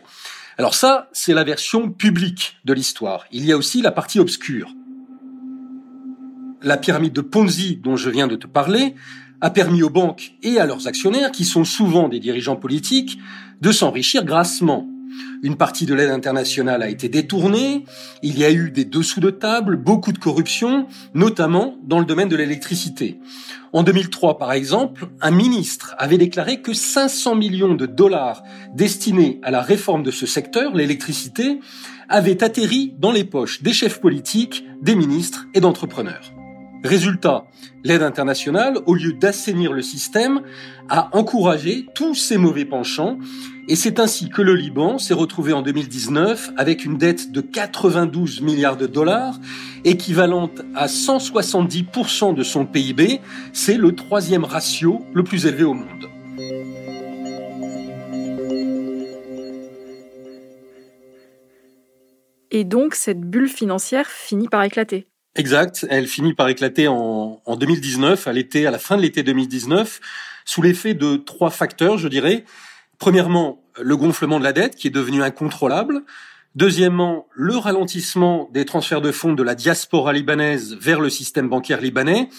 Alors 0.58 0.74
ça, 0.74 1.08
c'est 1.14 1.36
la 1.36 1.44
version 1.44 1.92
publique 1.92 2.58
de 2.66 2.74
l'histoire. 2.74 3.26
Il 3.32 3.46
y 3.46 3.52
a 3.52 3.58
aussi 3.58 3.84
la 3.84 3.92
partie 3.92 4.20
obscure. 4.20 4.74
La 6.64 6.78
pyramide 6.78 7.14
de 7.14 7.22
Ponzi 7.22 7.76
dont 7.76 7.96
je 7.96 8.10
viens 8.10 8.28
de 8.28 8.36
te 8.36 8.48
parler 8.48 8.96
a 9.40 9.52
permis 9.52 9.84
aux 9.84 9.92
banques 9.92 10.34
et 10.42 10.60
à 10.60 10.66
leurs 10.66 10.88
actionnaires, 10.88 11.32
qui 11.32 11.46
sont 11.46 11.64
souvent 11.64 12.10
des 12.10 12.20
dirigeants 12.20 12.56
politiques, 12.56 13.20
de 13.62 13.72
s'enrichir 13.72 14.26
grassement. 14.26 14.88
Une 15.44 15.56
partie 15.56 15.86
de 15.86 15.94
l'aide 15.94 16.10
internationale 16.10 16.82
a 16.82 16.90
été 16.90 17.10
détournée, 17.10 17.86
il 18.24 18.38
y 18.38 18.46
a 18.46 18.52
eu 18.52 18.72
des 18.72 18.86
dessous 18.86 19.20
de 19.20 19.30
table, 19.30 19.78
beaucoup 19.78 20.12
de 20.12 20.18
corruption, 20.18 20.88
notamment 21.14 21.78
dans 21.84 22.00
le 22.00 22.06
domaine 22.06 22.30
de 22.30 22.36
l'électricité. 22.36 23.20
En 23.74 23.84
2003, 23.84 24.38
par 24.38 24.54
exemple, 24.54 25.08
un 25.22 25.32
ministre 25.32 25.96
avait 25.98 26.18
déclaré 26.18 26.62
que 26.62 26.74
500 26.74 27.36
millions 27.36 27.76
de 27.76 27.86
dollars 27.86 28.44
destinés 28.74 29.40
à 29.44 29.52
la 29.52 29.62
réforme 29.62 30.04
de 30.04 30.12
ce 30.12 30.26
secteur, 30.26 30.74
l'électricité, 30.74 31.60
avaient 32.10 32.44
atterri 32.44 32.94
dans 32.98 33.12
les 33.12 33.24
poches 33.24 33.62
des 33.62 33.74
chefs 33.74 34.00
politiques, 34.00 34.66
des 34.82 34.96
ministres 34.96 35.46
et 35.54 35.60
d'entrepreneurs. 35.60 36.32
Résultat, 36.84 37.46
l'aide 37.84 38.04
internationale, 38.04 38.78
au 38.86 38.94
lieu 38.94 39.14
d'assainir 39.14 39.74
le 39.74 39.82
système, 39.82 40.42
a 40.90 41.10
encouragé 41.18 41.88
tous 41.96 42.16
ces 42.16 42.38
mauvais 42.38 42.66
penchants 42.66 43.18
et 43.69 43.75
c'est 43.75 44.00
ainsi 44.00 44.29
que 44.29 44.41
le 44.41 44.55
Liban 44.55 44.97
s'est 44.97 45.13
retrouvé 45.13 45.51
en 45.51 45.62
2019 45.62 46.51
avec 46.55 46.86
une 46.86 46.97
dette 46.97 47.33
de 47.33 47.41
92 47.41 48.39
milliards 48.41 48.77
de 48.77 48.88
dollars, 48.88 49.36
équivalente 49.83 50.62
à 50.74 50.88
170% 50.88 52.33
de 52.33 52.43
son 52.43 52.65
PIB. 52.65 53.19
C'est 53.51 53.75
le 53.75 53.93
troisième 53.93 54.45
ratio 54.45 55.05
le 55.13 55.24
plus 55.24 55.45
élevé 55.47 55.65
au 55.65 55.74
monde. 55.74 56.07
Et 62.51 62.63
donc 62.63 62.95
cette 62.95 63.19
bulle 63.19 63.50
financière 63.50 64.07
finit 64.07 64.47
par 64.47 64.63
éclater. 64.63 65.07
Exact, 65.36 65.86
elle 65.89 66.07
finit 66.07 66.33
par 66.33 66.47
éclater 66.47 66.88
en, 66.88 67.41
en 67.45 67.55
2019, 67.57 68.27
à 68.27 68.33
l'été, 68.33 68.65
à 68.65 68.71
la 68.71 68.79
fin 68.79 68.95
de 68.95 69.01
l'été 69.01 69.24
2019, 69.24 70.00
sous 70.45 70.62
l'effet 70.62 70.93
de 70.93 71.17
trois 71.17 71.50
facteurs, 71.50 71.97
je 71.97 72.07
dirais. 72.07 72.45
Premièrement, 73.00 73.62
le 73.80 73.96
gonflement 73.96 74.39
de 74.39 74.44
la 74.44 74.54
dette 74.54 74.75
qui 74.75 74.88
est 74.88 74.92
devenu 74.92 75.22
incontrôlable. 75.24 76.04
Deuxièmement, 76.56 77.27
le 77.34 77.56
ralentissement 77.56 78.50
des 78.51 78.66
transferts 78.66 79.01
de 79.01 79.12
fonds 79.12 79.34
de 79.34 79.44
la 79.44 79.54
diaspora 79.54 80.13
libanaise 80.13 80.75
vers 80.80 81.00
le 81.00 81.10
système 81.10 81.50
bancaire 81.50 81.80
libanais. 81.82 82.30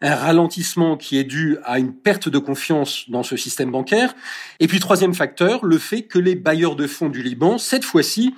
Un 0.00 0.14
ralentissement 0.14 0.96
qui 0.96 1.18
est 1.18 1.24
dû 1.24 1.58
à 1.64 1.78
une 1.78 1.94
perte 1.94 2.28
de 2.28 2.38
confiance 2.38 3.08
dans 3.08 3.22
ce 3.22 3.36
système 3.36 3.70
bancaire. 3.70 4.14
Et 4.60 4.66
puis 4.66 4.80
troisième 4.80 5.14
facteur, 5.14 5.64
le 5.64 5.78
fait 5.78 6.02
que 6.02 6.18
les 6.18 6.34
bailleurs 6.34 6.76
de 6.76 6.86
fonds 6.86 7.08
du 7.08 7.22
Liban, 7.22 7.58
cette 7.58 7.84
fois-ci, 7.84 8.34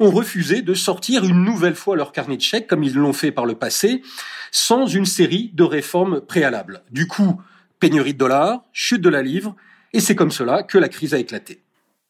ont 0.00 0.10
refusé 0.10 0.62
de 0.62 0.74
sortir 0.74 1.24
une 1.24 1.44
nouvelle 1.44 1.74
fois 1.74 1.94
leur 1.94 2.12
carnet 2.12 2.36
de 2.36 2.42
chèques, 2.42 2.66
comme 2.66 2.82
ils 2.82 2.94
l'ont 2.94 3.12
fait 3.12 3.32
par 3.32 3.44
le 3.44 3.54
passé, 3.54 4.02
sans 4.50 4.86
une 4.86 5.04
série 5.04 5.50
de 5.54 5.62
réformes 5.62 6.20
préalables. 6.20 6.82
Du 6.90 7.06
coup, 7.06 7.40
pénurie 7.80 8.14
de 8.14 8.18
dollars, 8.18 8.64
chute 8.72 9.02
de 9.02 9.08
la 9.08 9.22
livre, 9.22 9.54
et 9.92 10.00
c'est 10.00 10.14
comme 10.14 10.30
cela 10.30 10.62
que 10.62 10.78
la 10.78 10.88
crise 10.88 11.14
a 11.14 11.18
éclaté. 11.18 11.62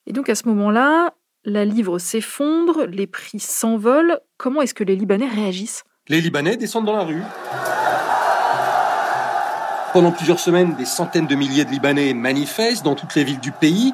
Et 0.07 0.13
donc 0.13 0.29
à 0.29 0.35
ce 0.35 0.49
moment-là, 0.49 1.15
la 1.45 1.65
livre 1.65 1.99
s'effondre, 1.99 2.85
les 2.87 3.07
prix 3.07 3.41
s'envolent. 3.41 4.21
Comment 4.37 4.63
est-ce 4.63 4.75
que 4.75 4.85
les 4.85 4.97
Libanais 4.97 5.29
réagissent? 5.29 5.85
Les 6.09 6.21
Libanais 6.21 6.57
descendent 6.57 6.87
dans 6.87 6.97
la 6.97 7.05
rue. 7.05 7.23
Pendant 9.93 10.13
plusieurs 10.13 10.39
semaines, 10.39 10.75
des 10.77 10.85
centaines 10.85 11.27
de 11.27 11.35
milliers 11.35 11.65
de 11.65 11.71
Libanais 11.71 12.15
manifestent 12.15 12.85
dans 12.85 12.95
toutes 12.95 13.15
les 13.15 13.25
villes 13.25 13.41
du 13.41 13.53
pays. 13.53 13.93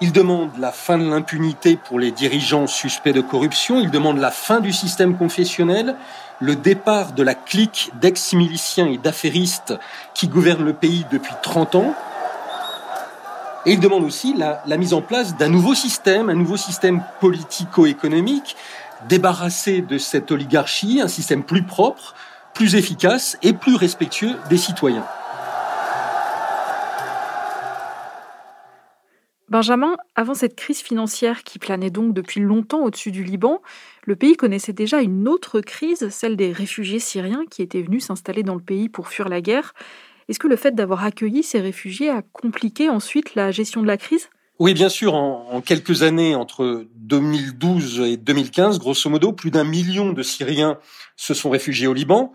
Ils 0.00 0.12
demandent 0.12 0.56
la 0.58 0.72
fin 0.72 0.98
de 0.98 1.08
l'impunité 1.08 1.76
pour 1.76 1.98
les 1.98 2.12
dirigeants 2.12 2.66
suspects 2.66 3.12
de 3.12 3.20
corruption. 3.20 3.80
Ils 3.80 3.90
demandent 3.90 4.18
la 4.18 4.30
fin 4.30 4.60
du 4.60 4.72
système 4.72 5.16
confessionnel, 5.16 5.96
le 6.40 6.54
départ 6.54 7.12
de 7.12 7.22
la 7.22 7.34
clique 7.34 7.90
d'ex-miliciens 8.00 8.86
et 8.88 8.98
d'affairistes 8.98 9.74
qui 10.14 10.28
gouvernent 10.28 10.64
le 10.64 10.74
pays 10.74 11.06
depuis 11.10 11.34
30 11.42 11.74
ans. 11.76 11.94
Et 13.68 13.72
il 13.72 13.80
demande 13.80 14.02
aussi 14.02 14.32
la, 14.32 14.78
mise 14.78 14.94
en 14.94 15.02
place 15.02 15.36
d'un 15.36 15.50
nouveau 15.50 15.74
système, 15.74 16.30
un 16.30 16.34
nouveau 16.34 16.56
système 16.56 17.02
politico-économique, 17.20 18.56
débarrassé 19.10 19.82
de 19.82 19.98
cette 19.98 20.32
oligarchie, 20.32 21.02
un 21.02 21.06
système 21.08 21.42
plus 21.42 21.62
propre, 21.62 22.14
plus 22.54 22.76
efficace 22.76 23.36
et 23.42 23.52
plus 23.52 23.74
respectueux 23.74 24.36
des 24.48 24.56
citoyens. 24.56 25.04
Benjamin, 29.50 29.98
avant 30.16 30.34
cette 30.34 30.56
crise 30.56 30.80
financière 30.80 31.42
qui 31.42 31.58
planait 31.58 31.90
donc 31.90 32.14
depuis 32.14 32.40
longtemps 32.40 32.84
au-dessus 32.84 33.10
du 33.10 33.22
Liban, 33.22 33.60
le 34.04 34.16
pays 34.16 34.36
connaissait 34.36 34.72
déjà 34.72 35.02
une 35.02 35.28
autre 35.28 35.60
crise, 35.60 36.08
celle 36.08 36.36
des 36.36 36.52
réfugiés 36.52 37.00
syriens 37.00 37.44
qui 37.50 37.60
étaient 37.60 37.82
venus 37.82 38.06
s'installer 38.06 38.42
dans 38.42 38.54
le 38.54 38.62
pays 38.62 38.88
pour 38.88 39.08
fuir 39.08 39.28
la 39.28 39.42
guerre 39.42 39.74
est-ce 40.28 40.38
que 40.38 40.48
le 40.48 40.56
fait 40.56 40.74
d'avoir 40.74 41.04
accueilli 41.04 41.42
ces 41.42 41.60
réfugiés 41.60 42.10
a 42.10 42.22
compliqué 42.22 42.90
ensuite 42.90 43.34
la 43.34 43.50
gestion 43.50 43.82
de 43.82 43.86
la 43.86 43.96
crise? 43.96 44.28
Oui, 44.58 44.74
bien 44.74 44.88
sûr, 44.88 45.14
en, 45.14 45.60
quelques 45.60 46.02
années, 46.02 46.34
entre 46.34 46.86
2012 46.96 48.00
et 48.00 48.16
2015, 48.16 48.80
grosso 48.80 49.08
modo, 49.08 49.32
plus 49.32 49.52
d'un 49.52 49.62
million 49.62 50.12
de 50.12 50.22
Syriens 50.22 50.78
se 51.16 51.32
sont 51.32 51.48
réfugiés 51.48 51.86
au 51.86 51.94
Liban. 51.94 52.32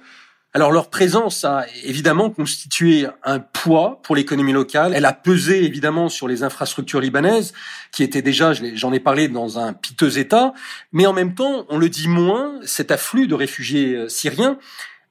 Alors 0.56 0.72
leur 0.72 0.92
présence 0.92 1.46
a 1.46 1.66
évidemment 1.84 2.30
constitué 2.30 3.08
un 3.24 3.40
poids 3.40 4.00
pour 4.04 4.16
l'économie 4.16 4.54
locale. 4.54 4.94
Elle 4.96 5.06
a 5.06 5.12
pesé 5.12 5.66
évidemment 5.66 6.10
sur 6.10 6.28
les 6.28 6.44
infrastructures 6.44 7.02
libanaises, 7.02 7.54
qui 7.92 8.04
étaient 8.04 8.22
déjà, 8.22 8.54
j'en 8.54 8.94
ai 8.94 9.00
parlé, 9.00 9.28
dans 9.28 9.58
un 9.58 9.74
piteux 9.74 10.20
état. 10.20 10.54
Mais 10.92 11.08
en 11.08 11.14
même 11.14 11.34
temps, 11.34 11.66
on 11.70 11.78
le 11.80 11.90
dit 11.90 12.08
moins, 12.08 12.60
cet 12.64 12.92
afflux 12.92 13.28
de 13.28 13.34
réfugiés 13.34 13.96
euh, 13.96 14.10
syriens 14.10 14.60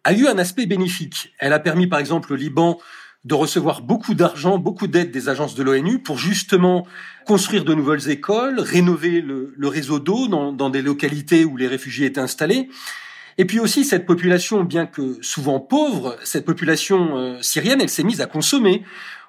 a 0.05 0.13
eu 0.13 0.27
un 0.27 0.39
aspect 0.39 0.67
bénéfique. 0.67 1.33
Elle 1.39 1.53
a 1.53 1.59
permis 1.59 1.87
par 1.87 1.99
exemple 1.99 2.33
au 2.33 2.37
Liban 2.37 2.79
de 3.25 3.35
recevoir 3.35 3.83
beaucoup 3.83 4.15
d'argent, 4.15 4.59
beaucoup 4.59 4.89
d'aide 4.89 5.13
des 5.13 5.29
agences 5.29 5.55
de 5.55 5.63
l'ONU 5.63 6.01
pour 6.01 6.19
justement 6.19 6.87
construire 7.25 7.65
de 7.65 7.73
nouvelles 7.73 8.11
écoles, 8.11 8.59
rénover 8.59 9.21
le, 9.21 9.55
réseau 9.69 10.01
d'eau 10.01 10.27
dans, 10.27 10.71
des 10.71 10.83
localités 10.83 11.45
où 11.45 11.57
les 11.57 11.69
réfugiés 11.69 12.07
étaient 12.07 12.21
installés. 12.21 12.69
Et 13.39 13.45
puis 13.45 13.61
aussi 13.61 13.85
cette 13.85 14.07
population, 14.07 14.65
bien 14.65 14.87
que 14.87 15.19
souvent 15.23 15.61
pauvre, 15.61 16.19
cette 16.25 16.45
population 16.45 17.17
euh, 17.17 17.39
syrienne, 17.41 17.81
elle 17.81 17.89
s'est 17.89 18.03
mise 18.03 18.21
à 18.21 18.27
consommer. 18.27 18.83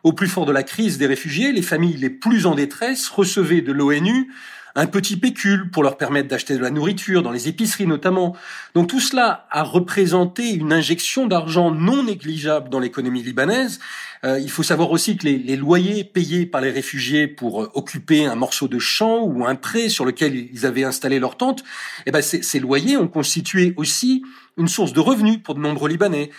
Au 0.04 0.12
plus 0.12 0.28
fort 0.28 0.46
de 0.46 0.52
la 0.52 0.64
crise 0.64 0.98
des 0.98 1.06
réfugiés, 1.06 1.54
les 1.54 1.62
familles 1.62 1.96
les 1.96 2.10
plus 2.10 2.46
en 2.46 2.56
détresse 2.56 3.08
recevaient 3.08 3.62
de 3.62 3.72
l'ONU 3.72 4.30
un 4.76 4.88
petit 4.88 5.18
pécule 5.18 5.70
pour 5.70 5.84
leur 5.84 5.98
permettre 5.98 6.28
d'acheter 6.28 6.56
de 6.56 6.62
la 6.62 6.72
nourriture, 6.72 7.22
dans 7.22 7.32
les 7.32 7.48
épiceries 7.48 7.86
notamment. 7.86 8.36
Donc 8.74 8.88
tout 8.88 9.00
cela 9.00 9.48
a 9.52 9.64
représenté 9.64 10.52
une 10.54 10.74
injection 10.74 11.28
d'argent 11.28 11.72
non 11.72 12.04
négligeable 12.04 12.70
dans 12.70 12.80
l'économie 12.80 13.22
libanaise. 13.22 13.80
Euh, 14.24 14.40
il 14.40 14.50
faut 14.50 14.64
savoir 14.64 14.92
aussi 14.92 15.18
que 15.18 15.28
les, 15.28 15.56
loyers 15.56 16.04
payés 16.04 16.46
par 16.46 16.62
les 16.62 16.72
réfugiés 16.72 17.28
pour 17.28 17.64
euh, 17.64 17.72
occuper 17.74 18.26
un 18.26 18.36
morceau 18.36 18.68
de 18.68 18.80
champ 18.80 19.24
ou 19.24 19.46
un 19.46 19.56
pré 19.56 19.90
sur 19.90 20.06
lequel 20.06 20.36
ils 20.36 20.66
avaient 20.66 20.86
installé 20.86 21.20
leur 21.20 21.38
tente, 21.38 21.64
eh 22.06 22.12
ben 22.12 22.22
ces 22.22 22.60
loyers 22.60 22.98
ont 22.98 23.08
constitué 23.08 23.74
aussi 23.78 24.24
une 24.58 24.68
source 24.68 24.94
de 24.94 25.00
revenus 25.00 25.40
pour 25.44 25.56
de 25.56 25.60
nombreux 25.60 25.90
Libanais. 25.90 26.30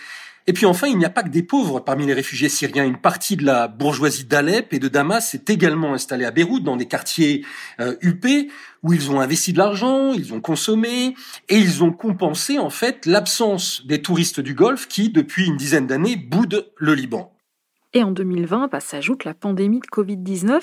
Et 0.47 0.53
puis 0.53 0.67
enfin, 0.67 0.87
il 0.87 0.97
n'y 0.97 1.05
a 1.05 1.09
pas 1.09 1.23
que 1.23 1.29
des 1.29 1.41
pauvres 1.41 1.79
parmi 1.79 2.05
les 2.05 2.13
réfugiés 2.13 2.49
syriens. 2.49 2.85
Une 2.85 2.99
partie 2.99 3.35
de 3.35 3.43
la 3.43 3.67
bourgeoisie 3.67 4.25
d'Alep 4.25 4.73
et 4.73 4.79
de 4.79 4.87
Damas 4.87 5.27
s'est 5.27 5.45
également 5.47 5.95
installée 5.95 6.25
à 6.25 6.29
Beyrouth, 6.29 6.63
dans 6.63 6.77
des 6.77 6.87
quartiers 6.87 7.43
euh, 7.79 7.95
huppés, 8.01 8.49
où 8.83 8.93
ils 8.93 9.09
ont 9.09 9.19
investi 9.19 9.53
de 9.53 9.57
l'argent, 9.57 10.13
ils 10.13 10.35
ont 10.35 10.41
consommé, 10.41 11.15
et 11.49 11.57
ils 11.57 11.83
ont 11.83 11.91
compensé 11.91 12.59
en 12.59 12.69
fait 12.69 13.07
l'absence 13.07 13.87
des 13.87 14.03
touristes 14.03 14.39
du 14.39 14.53
Golfe 14.53 14.87
qui, 14.87 15.09
depuis 15.09 15.47
une 15.47 15.57
dizaine 15.57 15.87
d'années, 15.87 16.15
boudent 16.15 16.65
le 16.77 16.93
Liban. 16.93 17.31
Et 17.93 18.03
en 18.03 18.11
2020, 18.11 18.67
bah, 18.67 18.81
s'ajoute 18.81 19.23
la 19.23 19.33
pandémie 19.33 19.79
de 19.79 19.87
Covid-19. 19.87 20.61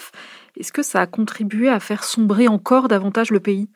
Est-ce 0.58 0.70
que 0.70 0.82
ça 0.82 1.00
a 1.00 1.06
contribué 1.06 1.68
à 1.68 1.80
faire 1.80 2.04
sombrer 2.04 2.46
encore 2.46 2.86
davantage 2.86 3.30
le 3.30 3.40
pays? 3.40 3.68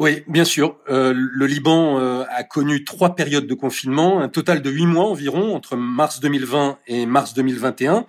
Oui, 0.00 0.24
bien 0.26 0.44
sûr. 0.44 0.76
Euh, 0.90 1.14
le 1.14 1.46
Liban 1.46 2.00
euh, 2.00 2.24
a 2.28 2.42
connu 2.42 2.84
trois 2.84 3.14
périodes 3.14 3.46
de 3.46 3.54
confinement, 3.54 4.20
un 4.20 4.28
total 4.28 4.60
de 4.60 4.70
huit 4.70 4.86
mois 4.86 5.04
environ, 5.04 5.54
entre 5.54 5.76
mars 5.76 6.20
2020 6.20 6.78
et 6.88 7.06
mars 7.06 7.32
2021. 7.34 8.04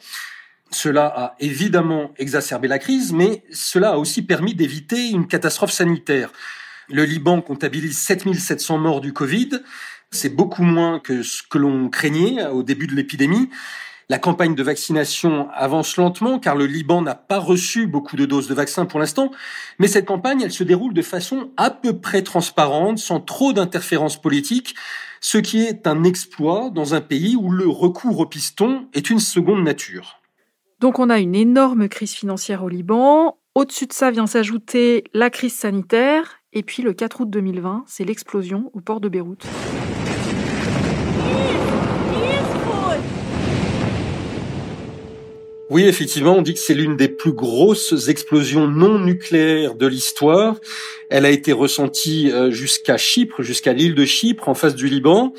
Cela 0.72 1.06
a 1.06 1.36
évidemment 1.39 2.12
exacerbé 2.18 2.68
la 2.68 2.80
crise, 2.80 3.13
mais 3.13 3.44
cela 3.51 3.92
a 3.92 3.98
aussi 3.98 4.24
permis 4.24 4.56
d'éviter 4.56 5.10
une 5.10 5.27
catastrophe 5.27 5.72
sanitaire. 5.72 6.32
Le 6.89 7.06
Liban 7.06 7.42
comptabilise 7.42 8.00
7700 8.00 8.80
morts 8.80 9.01
du 9.01 9.13
Covid. 9.13 9.62
C'est 10.10 10.36
beaucoup 10.36 10.63
moins 10.63 11.00
que 11.00 11.22
ce 11.22 11.44
que 11.44 11.60
l'on 11.60 11.89
craignait 11.89 12.48
au 12.48 12.63
début 12.63 12.88
de 12.88 12.96
l'épidémie. 12.96 13.50
La 14.07 14.19
campagne 14.19 14.53
de 14.53 14.62
vaccination 14.62 15.50
avance 15.51 15.97
lentement 15.97 16.38
car 16.38 16.55
le 16.55 16.67
Liban 16.67 17.01
n'a 17.01 17.15
pas 17.15 17.39
reçu 17.39 17.88
beaucoup 17.88 18.15
de 18.15 18.25
doses 18.25 18.47
de 18.47 18.53
vaccins 18.53 18.85
pour 18.85 19.00
l'instant, 19.00 19.31
mais 19.79 19.88
cette 19.88 20.05
campagne, 20.05 20.47
se 20.50 20.63
déroule 20.63 20.93
de 20.93 21.01
façon 21.01 21.50
à 21.57 21.71
peu 21.71 22.00
près 22.00 22.21
transparente, 22.21 23.00
sans 23.00 23.19
trop 23.19 23.51
d'interférences 23.51 24.21
politiques, 24.21 24.75
ce 25.21 25.39
qui 25.39 25.63
est 25.63 25.88
un 25.88 26.03
exploit 26.03 26.69
dans 26.69 26.93
un 26.93 27.01
pays 27.01 27.35
où 27.35 27.50
le 27.50 27.67
recours 27.67 28.19
au 28.19 28.27
piston 28.27 28.88
est 28.93 29.09
une 29.09 29.19
seconde 29.19 29.63
nature. 29.63 30.19
Donc 30.79 31.00
on 31.00 31.09
a 31.09 31.17
une 31.17 31.33
énorme 31.33 31.89
crise 31.89 32.13
financière 32.13 32.63
au 32.63 32.69
Liban, 32.69 33.39
au-dessus 33.55 33.88
de 33.88 33.93
ça 33.93 34.12
vient 34.12 34.27
s'ajouter 34.27 35.05
la 35.13 35.31
crise 35.31 35.55
sanitaire, 35.55 36.41
et 36.53 36.62
puis 36.62 36.83
le 36.83 36.93
4 36.93 37.21
août 37.21 37.29
2020, 37.29 37.85
c'est 37.88 38.05
l'explosion 38.05 38.69
au 38.74 38.81
port 38.81 39.00
de 39.00 39.09
Beyrouth. 39.09 39.45
Oui, 45.72 45.86
effectivement, 45.86 46.36
on 46.38 46.43
dit 46.43 46.53
que 46.53 46.60
c'est 46.60 46.75
l'une 46.75 46.95
des 46.95 47.07
plus 47.07 47.31
grosses 47.31 48.07
explosions 48.07 48.67
non 48.67 49.00
nucléaires 49.00 49.74
de 49.74 49.88
l'histoire. 49.88 50.57
Elle 51.10 51.25
a 51.25 51.31
été 51.31 51.53
ressentie 51.53 52.31
euh, 52.31 52.51
jusqu'à 52.51 52.98
Chypre, 52.98 53.41
jusqu'à 53.41 53.74
l'île 53.74 53.95
de 53.95 54.05
Chypre, 54.05 54.48
en 54.48 54.53
face 54.53 54.75
du 54.75 54.88
Liban. 54.88 55.34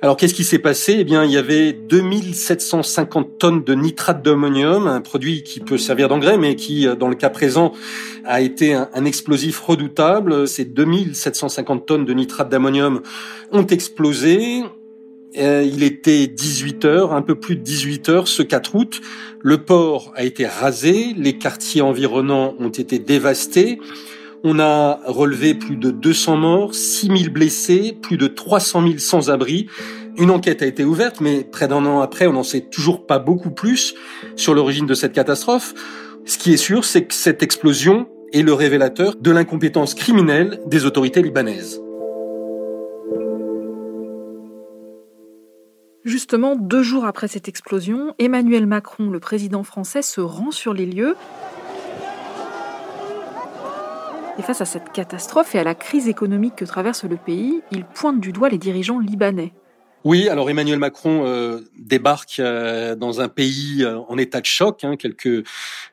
Alors, 0.00 0.16
qu'est-ce 0.16 0.32
qui 0.32 0.44
s'est 0.44 0.58
passé? 0.58 0.96
Eh 1.00 1.04
bien, 1.04 1.24
il 1.24 1.30
y 1.30 1.36
avait 1.36 1.74
2750 1.74 3.36
tonnes 3.38 3.64
de 3.64 3.74
nitrate 3.74 4.22
d'ammonium, 4.22 4.86
un 4.86 5.02
produit 5.02 5.42
qui 5.42 5.60
peut 5.60 5.76
servir 5.76 6.08
d'engrais, 6.08 6.38
mais 6.38 6.56
qui, 6.56 6.88
euh, 6.88 6.94
dans 6.94 7.08
le 7.08 7.14
cas 7.14 7.28
présent, 7.28 7.72
a 8.24 8.40
été 8.40 8.72
un, 8.72 8.88
un 8.94 9.04
explosif 9.04 9.60
redoutable. 9.60 10.48
Ces 10.48 10.64
2750 10.64 11.84
tonnes 11.84 12.06
de 12.06 12.14
nitrate 12.14 12.48
d'ammonium 12.48 13.02
ont 13.52 13.66
explosé. 13.66 14.62
Euh, 15.38 15.68
il 15.70 15.82
était 15.82 16.26
18 16.26 16.84
heures, 16.84 17.12
un 17.12 17.22
peu 17.22 17.34
plus 17.34 17.56
de 17.56 17.62
18 17.62 18.08
heures 18.08 18.28
ce 18.28 18.42
4 18.42 18.74
août. 18.74 19.00
Le 19.40 19.58
port 19.58 20.12
a 20.16 20.24
été 20.24 20.46
rasé, 20.46 21.14
les 21.16 21.36
quartiers 21.36 21.82
environnants 21.82 22.54
ont 22.58 22.70
été 22.70 22.98
dévastés. 22.98 23.78
On 24.44 24.58
a 24.58 25.00
relevé 25.06 25.54
plus 25.54 25.76
de 25.76 25.90
200 25.90 26.36
morts, 26.36 26.74
6000 26.74 27.30
blessés, 27.30 27.96
plus 28.00 28.16
de 28.16 28.26
300 28.26 28.82
000 28.82 28.98
sans-abri. 28.98 29.66
Une 30.18 30.30
enquête 30.30 30.62
a 30.62 30.66
été 30.66 30.84
ouverte, 30.84 31.20
mais 31.20 31.44
près 31.44 31.68
d'un 31.68 31.84
an 31.84 32.00
après, 32.00 32.26
on 32.26 32.32
n'en 32.32 32.42
sait 32.42 32.62
toujours 32.62 33.06
pas 33.06 33.18
beaucoup 33.18 33.50
plus 33.50 33.94
sur 34.36 34.54
l'origine 34.54 34.86
de 34.86 34.94
cette 34.94 35.12
catastrophe. 35.12 35.74
Ce 36.24 36.38
qui 36.38 36.52
est 36.52 36.58
sûr, 36.58 36.84
c'est 36.84 37.04
que 37.04 37.14
cette 37.14 37.42
explosion 37.42 38.08
est 38.32 38.42
le 38.42 38.52
révélateur 38.52 39.14
de 39.16 39.30
l'incompétence 39.30 39.94
criminelle 39.94 40.60
des 40.66 40.86
autorités 40.86 41.22
libanaises. 41.22 41.80
Justement, 46.06 46.54
deux 46.54 46.84
jours 46.84 47.04
après 47.04 47.26
cette 47.26 47.48
explosion, 47.48 48.14
Emmanuel 48.20 48.64
Macron, 48.64 49.10
le 49.10 49.18
président 49.18 49.64
français, 49.64 50.02
se 50.02 50.20
rend 50.20 50.52
sur 50.52 50.72
les 50.72 50.86
lieux. 50.86 51.16
Et 54.38 54.42
face 54.42 54.60
à 54.60 54.66
cette 54.66 54.92
catastrophe 54.92 55.56
et 55.56 55.58
à 55.58 55.64
la 55.64 55.74
crise 55.74 56.06
économique 56.08 56.54
que 56.54 56.64
traverse 56.64 57.02
le 57.02 57.16
pays, 57.16 57.60
il 57.72 57.84
pointe 57.84 58.20
du 58.20 58.30
doigt 58.30 58.48
les 58.48 58.58
dirigeants 58.58 59.00
libanais. 59.00 59.52
Oui, 60.04 60.28
alors 60.28 60.48
Emmanuel 60.48 60.78
Macron 60.78 61.26
euh, 61.26 61.62
débarque 61.76 62.38
euh, 62.38 62.94
dans 62.94 63.20
un 63.20 63.28
pays 63.28 63.82
euh, 63.82 63.98
en 64.08 64.16
état 64.16 64.40
de 64.40 64.46
choc, 64.46 64.84
hein, 64.84 64.94
quelques 64.94 65.44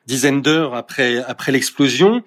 dizaines 0.06 0.42
d'heures 0.42 0.76
après 0.76 1.24
après 1.26 1.50
l'explosion. 1.50 2.22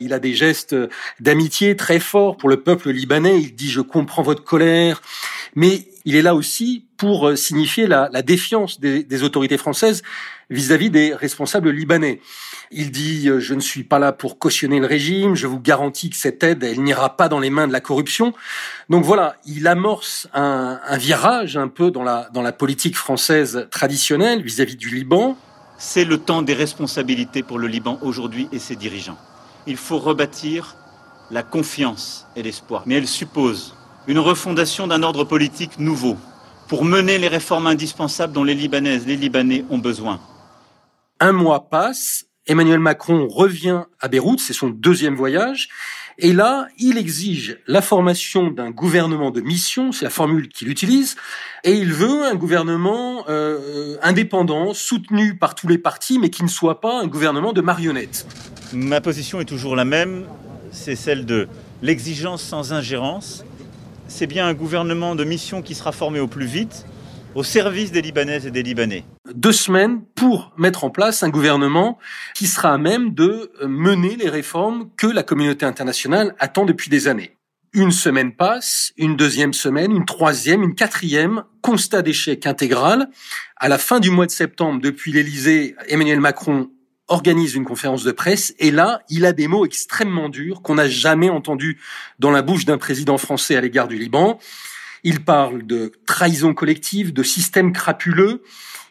Il 0.00 0.12
a 0.12 0.20
des 0.20 0.32
gestes 0.32 0.76
d'amitié 1.18 1.74
très 1.74 1.98
forts 1.98 2.36
pour 2.36 2.48
le 2.48 2.60
peuple 2.60 2.90
libanais. 2.90 3.40
Il 3.40 3.56
dit 3.56 3.68
je 3.68 3.80
comprends 3.80 4.22
votre 4.22 4.44
colère, 4.44 5.02
mais 5.56 5.88
il 6.04 6.14
est 6.14 6.22
là 6.22 6.36
aussi 6.36 6.84
pour 6.96 7.36
signifier 7.36 7.88
la, 7.88 8.08
la 8.12 8.22
défiance 8.22 8.78
des, 8.78 9.02
des, 9.02 9.22
autorités 9.24 9.58
françaises 9.58 10.02
vis-à-vis 10.50 10.86
-vis 10.86 10.90
des 10.90 11.14
responsables 11.14 11.70
libanais. 11.70 12.20
Il 12.70 12.92
dit 12.92 13.28
je 13.38 13.54
ne 13.54 13.60
suis 13.60 13.82
pas 13.82 13.98
là 13.98 14.12
pour 14.12 14.38
cautionner 14.38 14.78
le 14.78 14.86
régime, 14.86 15.34
je 15.34 15.48
vous 15.48 15.60
garantis 15.60 16.10
que 16.10 16.16
cette 16.16 16.44
aide 16.44 16.62
elle 16.62 16.80
n'ira 16.80 17.16
pas 17.16 17.28
dans 17.28 17.40
les 17.40 17.50
mains 17.50 17.66
de 17.66 17.72
la 17.72 17.80
corruption. 17.80 18.34
Donc 18.90 19.04
voilà, 19.04 19.36
il 19.46 19.66
amorce 19.66 20.28
un, 20.32 20.78
un 20.86 20.96
virage 20.96 21.56
un 21.56 21.68
peu 21.68 21.90
dans 21.90 22.04
la 22.04 22.28
dans 22.32 22.42
la 22.42 22.52
politique 22.52 22.96
française 22.96 23.66
traditionnelle 23.72 24.42
vis-à-vis 24.42 24.76
-vis 24.76 24.84
du 24.86 24.90
Liban. 24.94 25.36
C'est 25.76 26.04
le 26.04 26.18
temps 26.18 26.42
des 26.42 26.54
responsabilités 26.54 27.42
pour 27.42 27.58
le 27.58 27.66
Liban 27.66 27.98
aujourd'hui 28.02 28.48
et 28.52 28.60
ses 28.60 28.76
dirigeants. 28.76 29.18
Il 29.66 29.76
faut 29.76 29.98
rebâtir 29.98 30.76
la 31.30 31.42
confiance 31.42 32.26
et 32.36 32.42
l'espoir, 32.42 32.84
mais 32.86 32.96
elle 32.96 33.08
suppose 33.08 33.74
une 34.06 34.18
refondation 34.18 34.86
d'un 34.86 35.02
ordre 35.02 35.24
politique 35.24 35.78
nouveau 35.78 36.16
pour 36.68 36.84
mener 36.84 37.18
les 37.18 37.28
réformes 37.28 37.66
indispensables 37.66 38.32
dont 38.32 38.44
les 38.44 38.54
Libanaises, 38.54 39.06
les 39.06 39.16
Libanais 39.16 39.64
ont 39.70 39.78
besoin. 39.78 40.20
Un 41.20 41.32
mois 41.32 41.68
passe, 41.68 42.26
Emmanuel 42.48 42.80
Macron 42.80 43.28
revient 43.28 43.82
à 44.00 44.08
Beyrouth, 44.08 44.40
c'est 44.40 44.54
son 44.54 44.68
deuxième 44.70 45.14
voyage, 45.14 45.68
et 46.18 46.32
là, 46.32 46.66
il 46.78 46.98
exige 46.98 47.58
la 47.66 47.82
formation 47.82 48.50
d'un 48.50 48.70
gouvernement 48.70 49.30
de 49.30 49.40
mission, 49.40 49.92
c'est 49.92 50.04
la 50.04 50.10
formule 50.10 50.48
qu'il 50.48 50.68
utilise, 50.68 51.16
et 51.62 51.74
il 51.74 51.92
veut 51.92 52.24
un 52.24 52.34
gouvernement 52.34 53.24
euh, 53.28 53.96
indépendant, 54.02 54.72
soutenu 54.72 55.36
par 55.36 55.54
tous 55.54 55.68
les 55.68 55.78
partis, 55.78 56.18
mais 56.18 56.30
qui 56.30 56.42
ne 56.42 56.48
soit 56.48 56.80
pas 56.80 57.00
un 57.00 57.06
gouvernement 57.06 57.52
de 57.52 57.60
marionnettes. 57.60 58.26
Ma 58.72 59.00
position 59.00 59.40
est 59.40 59.44
toujours 59.44 59.76
la 59.76 59.84
même, 59.84 60.24
c'est 60.72 60.96
celle 60.96 61.26
de 61.26 61.48
l'exigence 61.82 62.42
sans 62.42 62.72
ingérence, 62.72 63.44
c'est 64.08 64.26
bien 64.26 64.48
un 64.48 64.54
gouvernement 64.54 65.14
de 65.14 65.22
mission 65.22 65.60
qui 65.60 65.74
sera 65.74 65.92
formé 65.92 66.18
au 66.18 66.26
plus 66.26 66.46
vite, 66.46 66.86
au 67.34 67.42
service 67.42 67.92
des 67.92 68.02
Libanaises 68.02 68.46
et 68.46 68.50
des 68.50 68.62
Libanais. 68.62 69.04
Deux 69.34 69.52
semaines 69.52 70.02
pour 70.14 70.52
mettre 70.56 70.84
en 70.84 70.90
place 70.90 71.22
un 71.22 71.28
gouvernement 71.28 71.98
qui 72.34 72.46
sera 72.46 72.72
à 72.72 72.78
même 72.78 73.14
de 73.14 73.50
mener 73.66 74.16
les 74.16 74.28
réformes 74.28 74.90
que 74.96 75.06
la 75.06 75.22
communauté 75.22 75.66
internationale 75.66 76.34
attend 76.38 76.64
depuis 76.64 76.90
des 76.90 77.08
années. 77.08 77.36
Une 77.74 77.92
semaine 77.92 78.34
passe, 78.34 78.92
une 78.96 79.16
deuxième 79.16 79.52
semaine, 79.52 79.92
une 79.92 80.06
troisième, 80.06 80.62
une 80.62 80.74
quatrième, 80.74 81.44
constat 81.60 82.02
d'échec 82.02 82.46
intégral. 82.46 83.10
À 83.56 83.68
la 83.68 83.76
fin 83.76 84.00
du 84.00 84.10
mois 84.10 84.26
de 84.26 84.30
septembre, 84.30 84.80
depuis 84.80 85.12
l'Élysée, 85.12 85.76
Emmanuel 85.88 86.20
Macron 86.20 86.70
organise 87.08 87.54
une 87.54 87.64
conférence 87.64 88.04
de 88.04 88.12
presse 88.12 88.54
et 88.58 88.70
là, 88.70 89.00
il 89.08 89.24
a 89.24 89.32
des 89.32 89.48
mots 89.48 89.64
extrêmement 89.64 90.28
durs 90.28 90.62
qu'on 90.62 90.74
n'a 90.74 90.88
jamais 90.88 91.30
entendus 91.30 91.78
dans 92.18 92.30
la 92.30 92.42
bouche 92.42 92.64
d'un 92.64 92.78
président 92.78 93.18
français 93.18 93.56
à 93.56 93.60
l'égard 93.60 93.88
du 93.88 93.98
Liban. 93.98 94.38
Il 95.08 95.24
parle 95.24 95.62
de 95.66 95.90
trahison 96.04 96.52
collective, 96.52 97.14
de 97.14 97.22
système 97.22 97.72
crapuleux. 97.72 98.42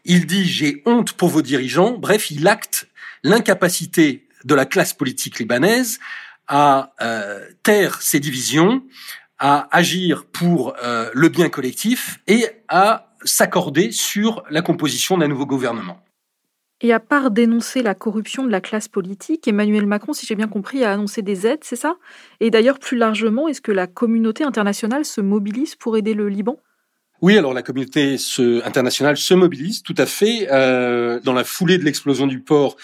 Il 0.03 0.25
dit 0.25 0.45
j'ai 0.45 0.81
honte 0.87 1.13
pour 1.13 1.29
vos 1.29 1.43
dirigeants. 1.43 1.95
Bref, 1.95 2.31
il 2.31 2.47
acte 2.47 2.87
l'incapacité 3.21 4.27
de 4.43 4.55
la 4.55 4.65
classe 4.65 4.93
politique 4.93 5.37
libanaise 5.37 5.99
à 6.47 6.95
euh, 7.01 7.47
taire 7.61 8.01
ses 8.01 8.19
divisions, 8.19 8.81
à 9.37 9.67
agir 9.69 10.25
pour 10.25 10.73
euh, 10.81 11.11
le 11.13 11.29
bien 11.29 11.49
collectif 11.49 12.19
et 12.25 12.47
à 12.67 13.13
s'accorder 13.23 13.91
sur 13.91 14.41
la 14.49 14.63
composition 14.63 15.19
d'un 15.19 15.27
nouveau 15.27 15.45
gouvernement. 15.45 16.03
Et 16.81 16.93
à 16.93 16.99
part 16.99 17.31
dénoncer 17.31 17.81
la 17.81 17.95
corruption 17.95 18.43
de 18.43 18.51
la 18.51 18.61
classe 18.61 18.87
politique, 18.87 19.47
Emmanuel 19.47 19.87
Macron, 19.87 20.13
si 20.13 20.27
j'ai 20.27 20.35
bien 20.35 20.47
compris, 20.47 20.83
a 20.83 20.91
annoncé 20.91 21.23
des 21.23 21.47
aides, 21.47 21.63
c'est 21.63 21.75
ça? 21.75 21.95
Et 22.39 22.51
d'ailleurs, 22.51 22.77
plus 22.77 22.97
largement, 22.97 23.47
est-ce 23.47 23.61
que 23.61 23.71
la 23.71 23.87
communauté 23.87 24.43
internationale 24.43 25.03
se 25.03 25.19
mobilise 25.19 25.75
pour 25.75 25.97
aider 25.97 26.13
le 26.13 26.29
Liban? 26.29 26.57
Oui, 27.23 27.35
alors 27.35 27.55
la 27.55 27.63
communauté 27.63 28.17
internationale 28.63 29.17
se 29.17 29.33
mobilise 29.33 29.81
tout 29.81 29.95
à 29.97 30.05
fait. 30.05 30.47
Euh, 30.51 31.19
dans 31.23 31.33
la 31.33 31.43
foulée 31.43 31.79
de 31.79 31.83
l'explosion 31.83 32.27
du 32.27 32.41
port, 32.41 32.77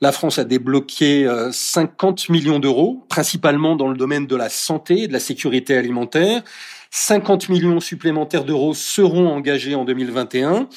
la 0.00 0.12
France 0.12 0.38
a 0.38 0.44
débloqué 0.44 1.28
50 1.50 2.20
euh, 2.28 2.32
millions 2.32 2.60
d'euros, 2.60 3.04
principalement 3.08 3.74
dans 3.74 3.88
le 3.88 3.96
domaine 3.96 4.28
de 4.28 4.36
la 4.36 4.48
santé 4.48 5.02
et 5.02 5.08
de 5.08 5.12
la 5.12 5.18
sécurité 5.18 5.76
alimentaire. 5.76 6.42
50 6.90 7.48
millions 7.48 7.80
supplémentaires 7.80 8.44
d'euros 8.44 8.74
seront 8.74 9.28
engagés 9.28 9.74
en 9.74 9.84
2021. 9.84 10.68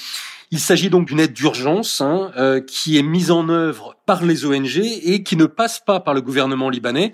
Il 0.54 0.60
s'agit 0.60 0.92
donc 0.92 1.08
d'une 1.08 1.20
aide 1.20 1.34
d'urgence 1.34 2.00
hein, 2.00 2.32
euh, 2.38 2.62
qui 2.62 3.00
est 3.00 3.02
mise 3.02 3.32
en 3.32 3.50
œuvre 3.50 3.96
par 4.06 4.24
les 4.24 4.46
ONG 4.46 4.78
et 4.78 5.24
qui 5.24 5.36
ne 5.36 5.48
passe 5.48 5.80
pas 5.80 6.00
par 6.00 6.14
le 6.14 6.22
gouvernement 6.22 6.70
libanais 6.70 7.12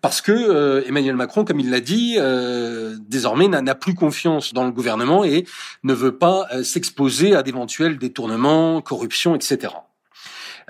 parce 0.00 0.20
que 0.20 0.32
euh, 0.32 0.82
Emmanuel 0.88 1.14
Macron, 1.14 1.44
comme 1.44 1.60
il 1.60 1.70
l'a 1.70 1.78
dit, 1.78 2.16
euh, 2.18 2.96
désormais 2.98 3.46
n'a 3.46 3.76
plus 3.76 3.94
confiance 3.94 4.52
dans 4.54 4.64
le 4.64 4.72
gouvernement 4.72 5.24
et 5.24 5.44
ne 5.84 5.94
veut 5.94 6.18
pas 6.18 6.48
s'exposer 6.64 7.36
à 7.36 7.44
d'éventuels 7.44 7.96
détournements, 7.96 8.80
corruption, 8.80 9.36
etc. 9.36 9.68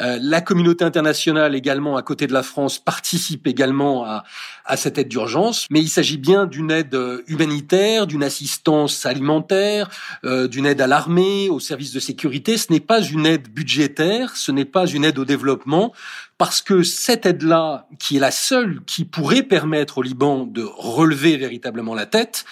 Euh, 0.01 0.19
la 0.21 0.41
communauté 0.41 0.85
internationale 0.85 1.55
également, 1.55 1.97
à 1.97 2.03
côté 2.03 2.27
de 2.27 2.33
la 2.33 2.43
France, 2.43 2.79
participe 2.79 3.47
également 3.47 4.05
à, 4.05 4.25
à 4.65 4.77
cette 4.77 4.99
aide 4.99 5.09
d'urgence, 5.09 5.67
mais 5.71 5.81
il 5.81 5.89
s'agit 5.89 6.17
bien 6.17 6.47
d'une 6.47 6.71
aide 6.71 6.95
euh, 6.95 7.23
humanitaire, 7.27 8.07
d'une 8.07 8.23
assistance 8.23 9.05
alimentaire, 9.05 9.91
euh, 10.25 10.49
d'une 10.49 10.67
aide 10.67 10.81
à 10.81 10.87
l'armée, 10.87 11.49
aux 11.49 11.61
services 11.61 11.93
de 11.93 12.01
sécurité. 12.01 12.57
Ce 12.57 12.73
n'est 12.73 12.81
pas 12.81 13.03
une 13.03 13.27
aide 13.27 13.49
budgétaire, 13.49 14.37
ce 14.37 14.53
n'est 14.53 14.65
pas 14.65 14.87
une 14.87 15.05
aide 15.05 15.19
au 15.19 15.25
développement, 15.25 15.93
parce 16.39 16.63
que 16.63 16.83
cette 16.83 17.27
aide-là, 17.27 17.87
qui 17.99 18.17
est 18.17 18.21
la 18.21 18.31
seule 18.31 18.81
qui 18.87 19.05
pourrait 19.05 19.43
permettre 19.43 19.99
au 19.99 20.03
Liban 20.03 20.47
de 20.47 20.63
relever 20.63 21.37
véritablement 21.37 21.95
la 21.95 22.07
tête, 22.07 22.45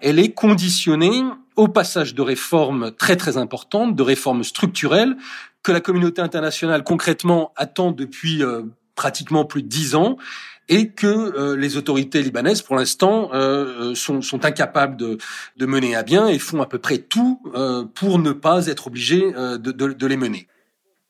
elle 0.00 0.18
est 0.18 0.32
conditionnée 0.32 1.22
au 1.54 1.68
passage 1.68 2.14
de 2.14 2.22
réformes 2.22 2.90
très 2.92 3.16
très 3.16 3.36
importantes, 3.36 3.94
de 3.94 4.02
réformes 4.02 4.44
structurelles 4.44 5.16
que 5.66 5.72
la 5.72 5.80
communauté 5.80 6.22
internationale 6.22 6.84
concrètement 6.84 7.52
attend 7.56 7.90
depuis 7.90 8.44
euh, 8.44 8.62
pratiquement 8.94 9.44
plus 9.44 9.64
de 9.64 9.68
dix 9.68 9.96
ans 9.96 10.16
et 10.68 10.90
que 10.90 11.08
euh, 11.08 11.56
les 11.56 11.76
autorités 11.76 12.22
libanaises, 12.22 12.62
pour 12.62 12.76
l'instant, 12.76 13.30
euh, 13.34 13.92
sont, 13.96 14.22
sont, 14.22 14.44
incapables 14.44 14.96
de, 14.96 15.18
de, 15.56 15.66
mener 15.66 15.96
à 15.96 16.04
bien 16.04 16.28
et 16.28 16.38
font 16.38 16.62
à 16.62 16.66
peu 16.66 16.78
près 16.78 16.98
tout 16.98 17.42
pour 17.94 18.20
ne 18.20 18.30
pas 18.30 18.68
être 18.68 18.86
obligés 18.86 19.32
de, 19.32 19.56
de, 19.56 19.92
de, 19.92 20.06
les 20.06 20.16
mener. 20.16 20.46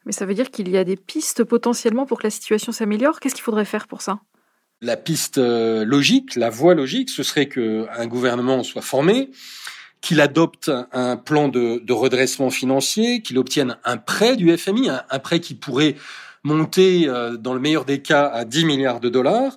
Mais 0.07 0.13
ça 0.13 0.25
veut 0.25 0.35
dire 0.35 0.51
qu'il 0.51 0.71
y 0.71 0.79
a 0.79 0.85
des 0.85 0.97
pistes 0.97 1.45
potentiellement 1.45 2.07
pour 2.07 2.19
que 2.19 2.25
la 2.27 2.31
situation 2.31 2.73
s'améliore? 2.73 3.21
Qu'est-ce 3.21 3.35
qu'il 3.35 3.45
faudrait 3.45 3.67
faire 3.67 3.87
pour 3.87 4.01
ça? 4.01 4.21
La 4.81 4.97
piste 4.97 5.37
logique, 5.37 6.35
la 6.35 6.49
voie 6.49 6.75
logique, 6.75 7.11
ce 7.11 7.23
serait 7.23 7.49
qu'un 7.49 8.07
gouvernement 8.07 8.63
soit 8.63 8.83
formé, 8.83 9.31
qu'il 10.01 10.21
adopte 10.21 10.71
un 10.93 11.17
plan 11.17 11.49
de, 11.49 11.93
redressement 11.93 12.51
financier, 12.51 13.23
qu'il 13.23 13.39
obtienne 13.39 13.77
un 13.85 13.97
prêt 13.97 14.37
du 14.37 14.57
FMI, 14.57 14.89
un, 14.89 15.19
prêt 15.19 15.41
qui 15.41 15.55
pourrait 15.55 15.97
monter, 16.43 17.09
euh, 17.09 17.37
dans 17.37 17.55
le 17.55 17.61
meilleur 17.61 17.85
des 17.85 18.03
cas, 18.03 18.27
à 18.27 18.45
10 18.45 18.65
milliards 18.67 19.01
de 19.01 19.09
dollars. 19.09 19.57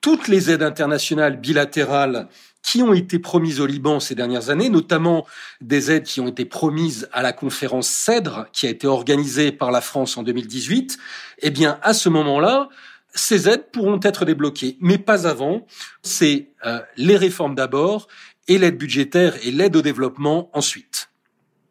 Toutes 0.00 0.28
les 0.28 0.50
aides 0.50 0.62
internationales 0.62 1.38
bilatérales 1.38 2.28
qui 2.62 2.82
ont 2.82 2.94
été 2.94 3.18
promises 3.18 3.60
au 3.60 3.66
Liban 3.66 4.00
ces 4.00 4.14
dernières 4.14 4.50
années, 4.50 4.70
notamment 4.70 5.26
des 5.60 5.90
aides 5.90 6.04
qui 6.04 6.20
ont 6.20 6.28
été 6.28 6.44
promises 6.44 7.08
à 7.12 7.22
la 7.22 7.32
conférence 7.32 7.88
CEDRE, 7.88 8.46
qui 8.52 8.66
a 8.66 8.70
été 8.70 8.86
organisée 8.86 9.52
par 9.52 9.70
la 9.70 9.80
France 9.80 10.16
en 10.16 10.22
2018, 10.22 10.98
eh 11.40 11.50
bien, 11.50 11.78
à 11.82 11.92
ce 11.92 12.08
moment-là, 12.08 12.68
ces 13.14 13.48
aides 13.48 13.70
pourront 13.72 14.00
être 14.02 14.24
débloquées, 14.24 14.76
mais 14.80 14.98
pas 14.98 15.26
avant. 15.26 15.66
C'est 16.02 16.50
euh, 16.64 16.80
les 16.96 17.16
réformes 17.16 17.54
d'abord 17.54 18.08
et 18.48 18.58
l'aide 18.58 18.78
budgétaire 18.78 19.34
et 19.44 19.50
l'aide 19.50 19.76
au 19.76 19.82
développement 19.82 20.50
ensuite. 20.52 21.10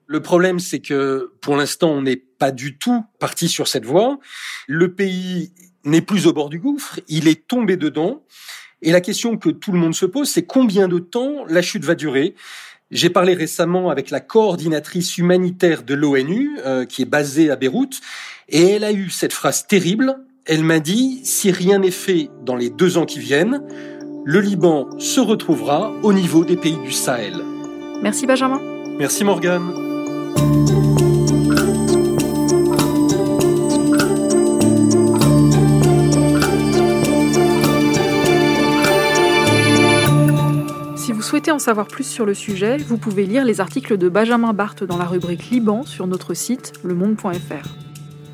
Le 0.07 0.21
problème, 0.21 0.59
c'est 0.59 0.79
que 0.79 1.33
pour 1.41 1.55
l'instant, 1.55 1.91
on 1.91 2.01
n'est 2.01 2.17
pas 2.17 2.51
du 2.51 2.77
tout 2.77 3.05
parti 3.19 3.47
sur 3.47 3.67
cette 3.67 3.85
voie. 3.85 4.19
Le 4.67 4.93
pays 4.93 5.53
n'est 5.85 6.01
plus 6.01 6.27
au 6.27 6.33
bord 6.33 6.49
du 6.49 6.59
gouffre, 6.59 6.99
il 7.07 7.27
est 7.27 7.47
tombé 7.47 7.77
dedans. 7.77 8.23
Et 8.81 8.91
la 8.91 9.01
question 9.01 9.37
que 9.37 9.49
tout 9.49 9.71
le 9.71 9.79
monde 9.79 9.95
se 9.95 10.05
pose, 10.05 10.29
c'est 10.29 10.45
combien 10.45 10.87
de 10.87 10.99
temps 10.99 11.45
la 11.47 11.61
chute 11.61 11.85
va 11.85 11.95
durer? 11.95 12.35
J'ai 12.89 13.09
parlé 13.09 13.33
récemment 13.33 13.89
avec 13.89 14.09
la 14.09 14.19
coordinatrice 14.19 15.17
humanitaire 15.17 15.83
de 15.83 15.93
l'ONU, 15.93 16.59
euh, 16.65 16.85
qui 16.85 17.03
est 17.03 17.05
basée 17.05 17.49
à 17.49 17.55
Beyrouth, 17.55 18.01
et 18.49 18.71
elle 18.71 18.83
a 18.83 18.91
eu 18.91 19.09
cette 19.09 19.33
phrase 19.33 19.65
terrible. 19.65 20.17
Elle 20.45 20.63
m'a 20.63 20.79
dit, 20.79 21.21
si 21.23 21.51
rien 21.51 21.77
n'est 21.77 21.91
fait 21.91 22.29
dans 22.43 22.55
les 22.55 22.71
deux 22.71 22.97
ans 22.97 23.05
qui 23.05 23.19
viennent, 23.19 23.61
le 24.25 24.39
Liban 24.39 24.89
se 24.97 25.19
retrouvera 25.19 25.91
au 26.01 26.13
niveau 26.13 26.43
des 26.43 26.57
pays 26.57 26.77
du 26.83 26.91
Sahel. 26.91 27.35
Merci 28.01 28.25
Benjamin. 28.25 28.59
Merci 28.97 29.23
Morgane. 29.23 29.71
Si 40.95 41.11
vous 41.11 41.21
souhaitez 41.21 41.51
en 41.51 41.59
savoir 41.59 41.87
plus 41.87 42.03
sur 42.03 42.25
le 42.25 42.33
sujet, 42.33 42.77
vous 42.77 42.97
pouvez 42.97 43.27
lire 43.27 43.45
les 43.45 43.61
articles 43.61 43.95
de 43.95 44.09
Benjamin 44.09 44.53
Barthes 44.53 44.83
dans 44.83 44.97
la 44.97 45.05
rubrique 45.05 45.51
Liban 45.51 45.83
sur 45.85 46.07
notre 46.07 46.33
site 46.33 46.73
lemonde.fr. 46.83 47.90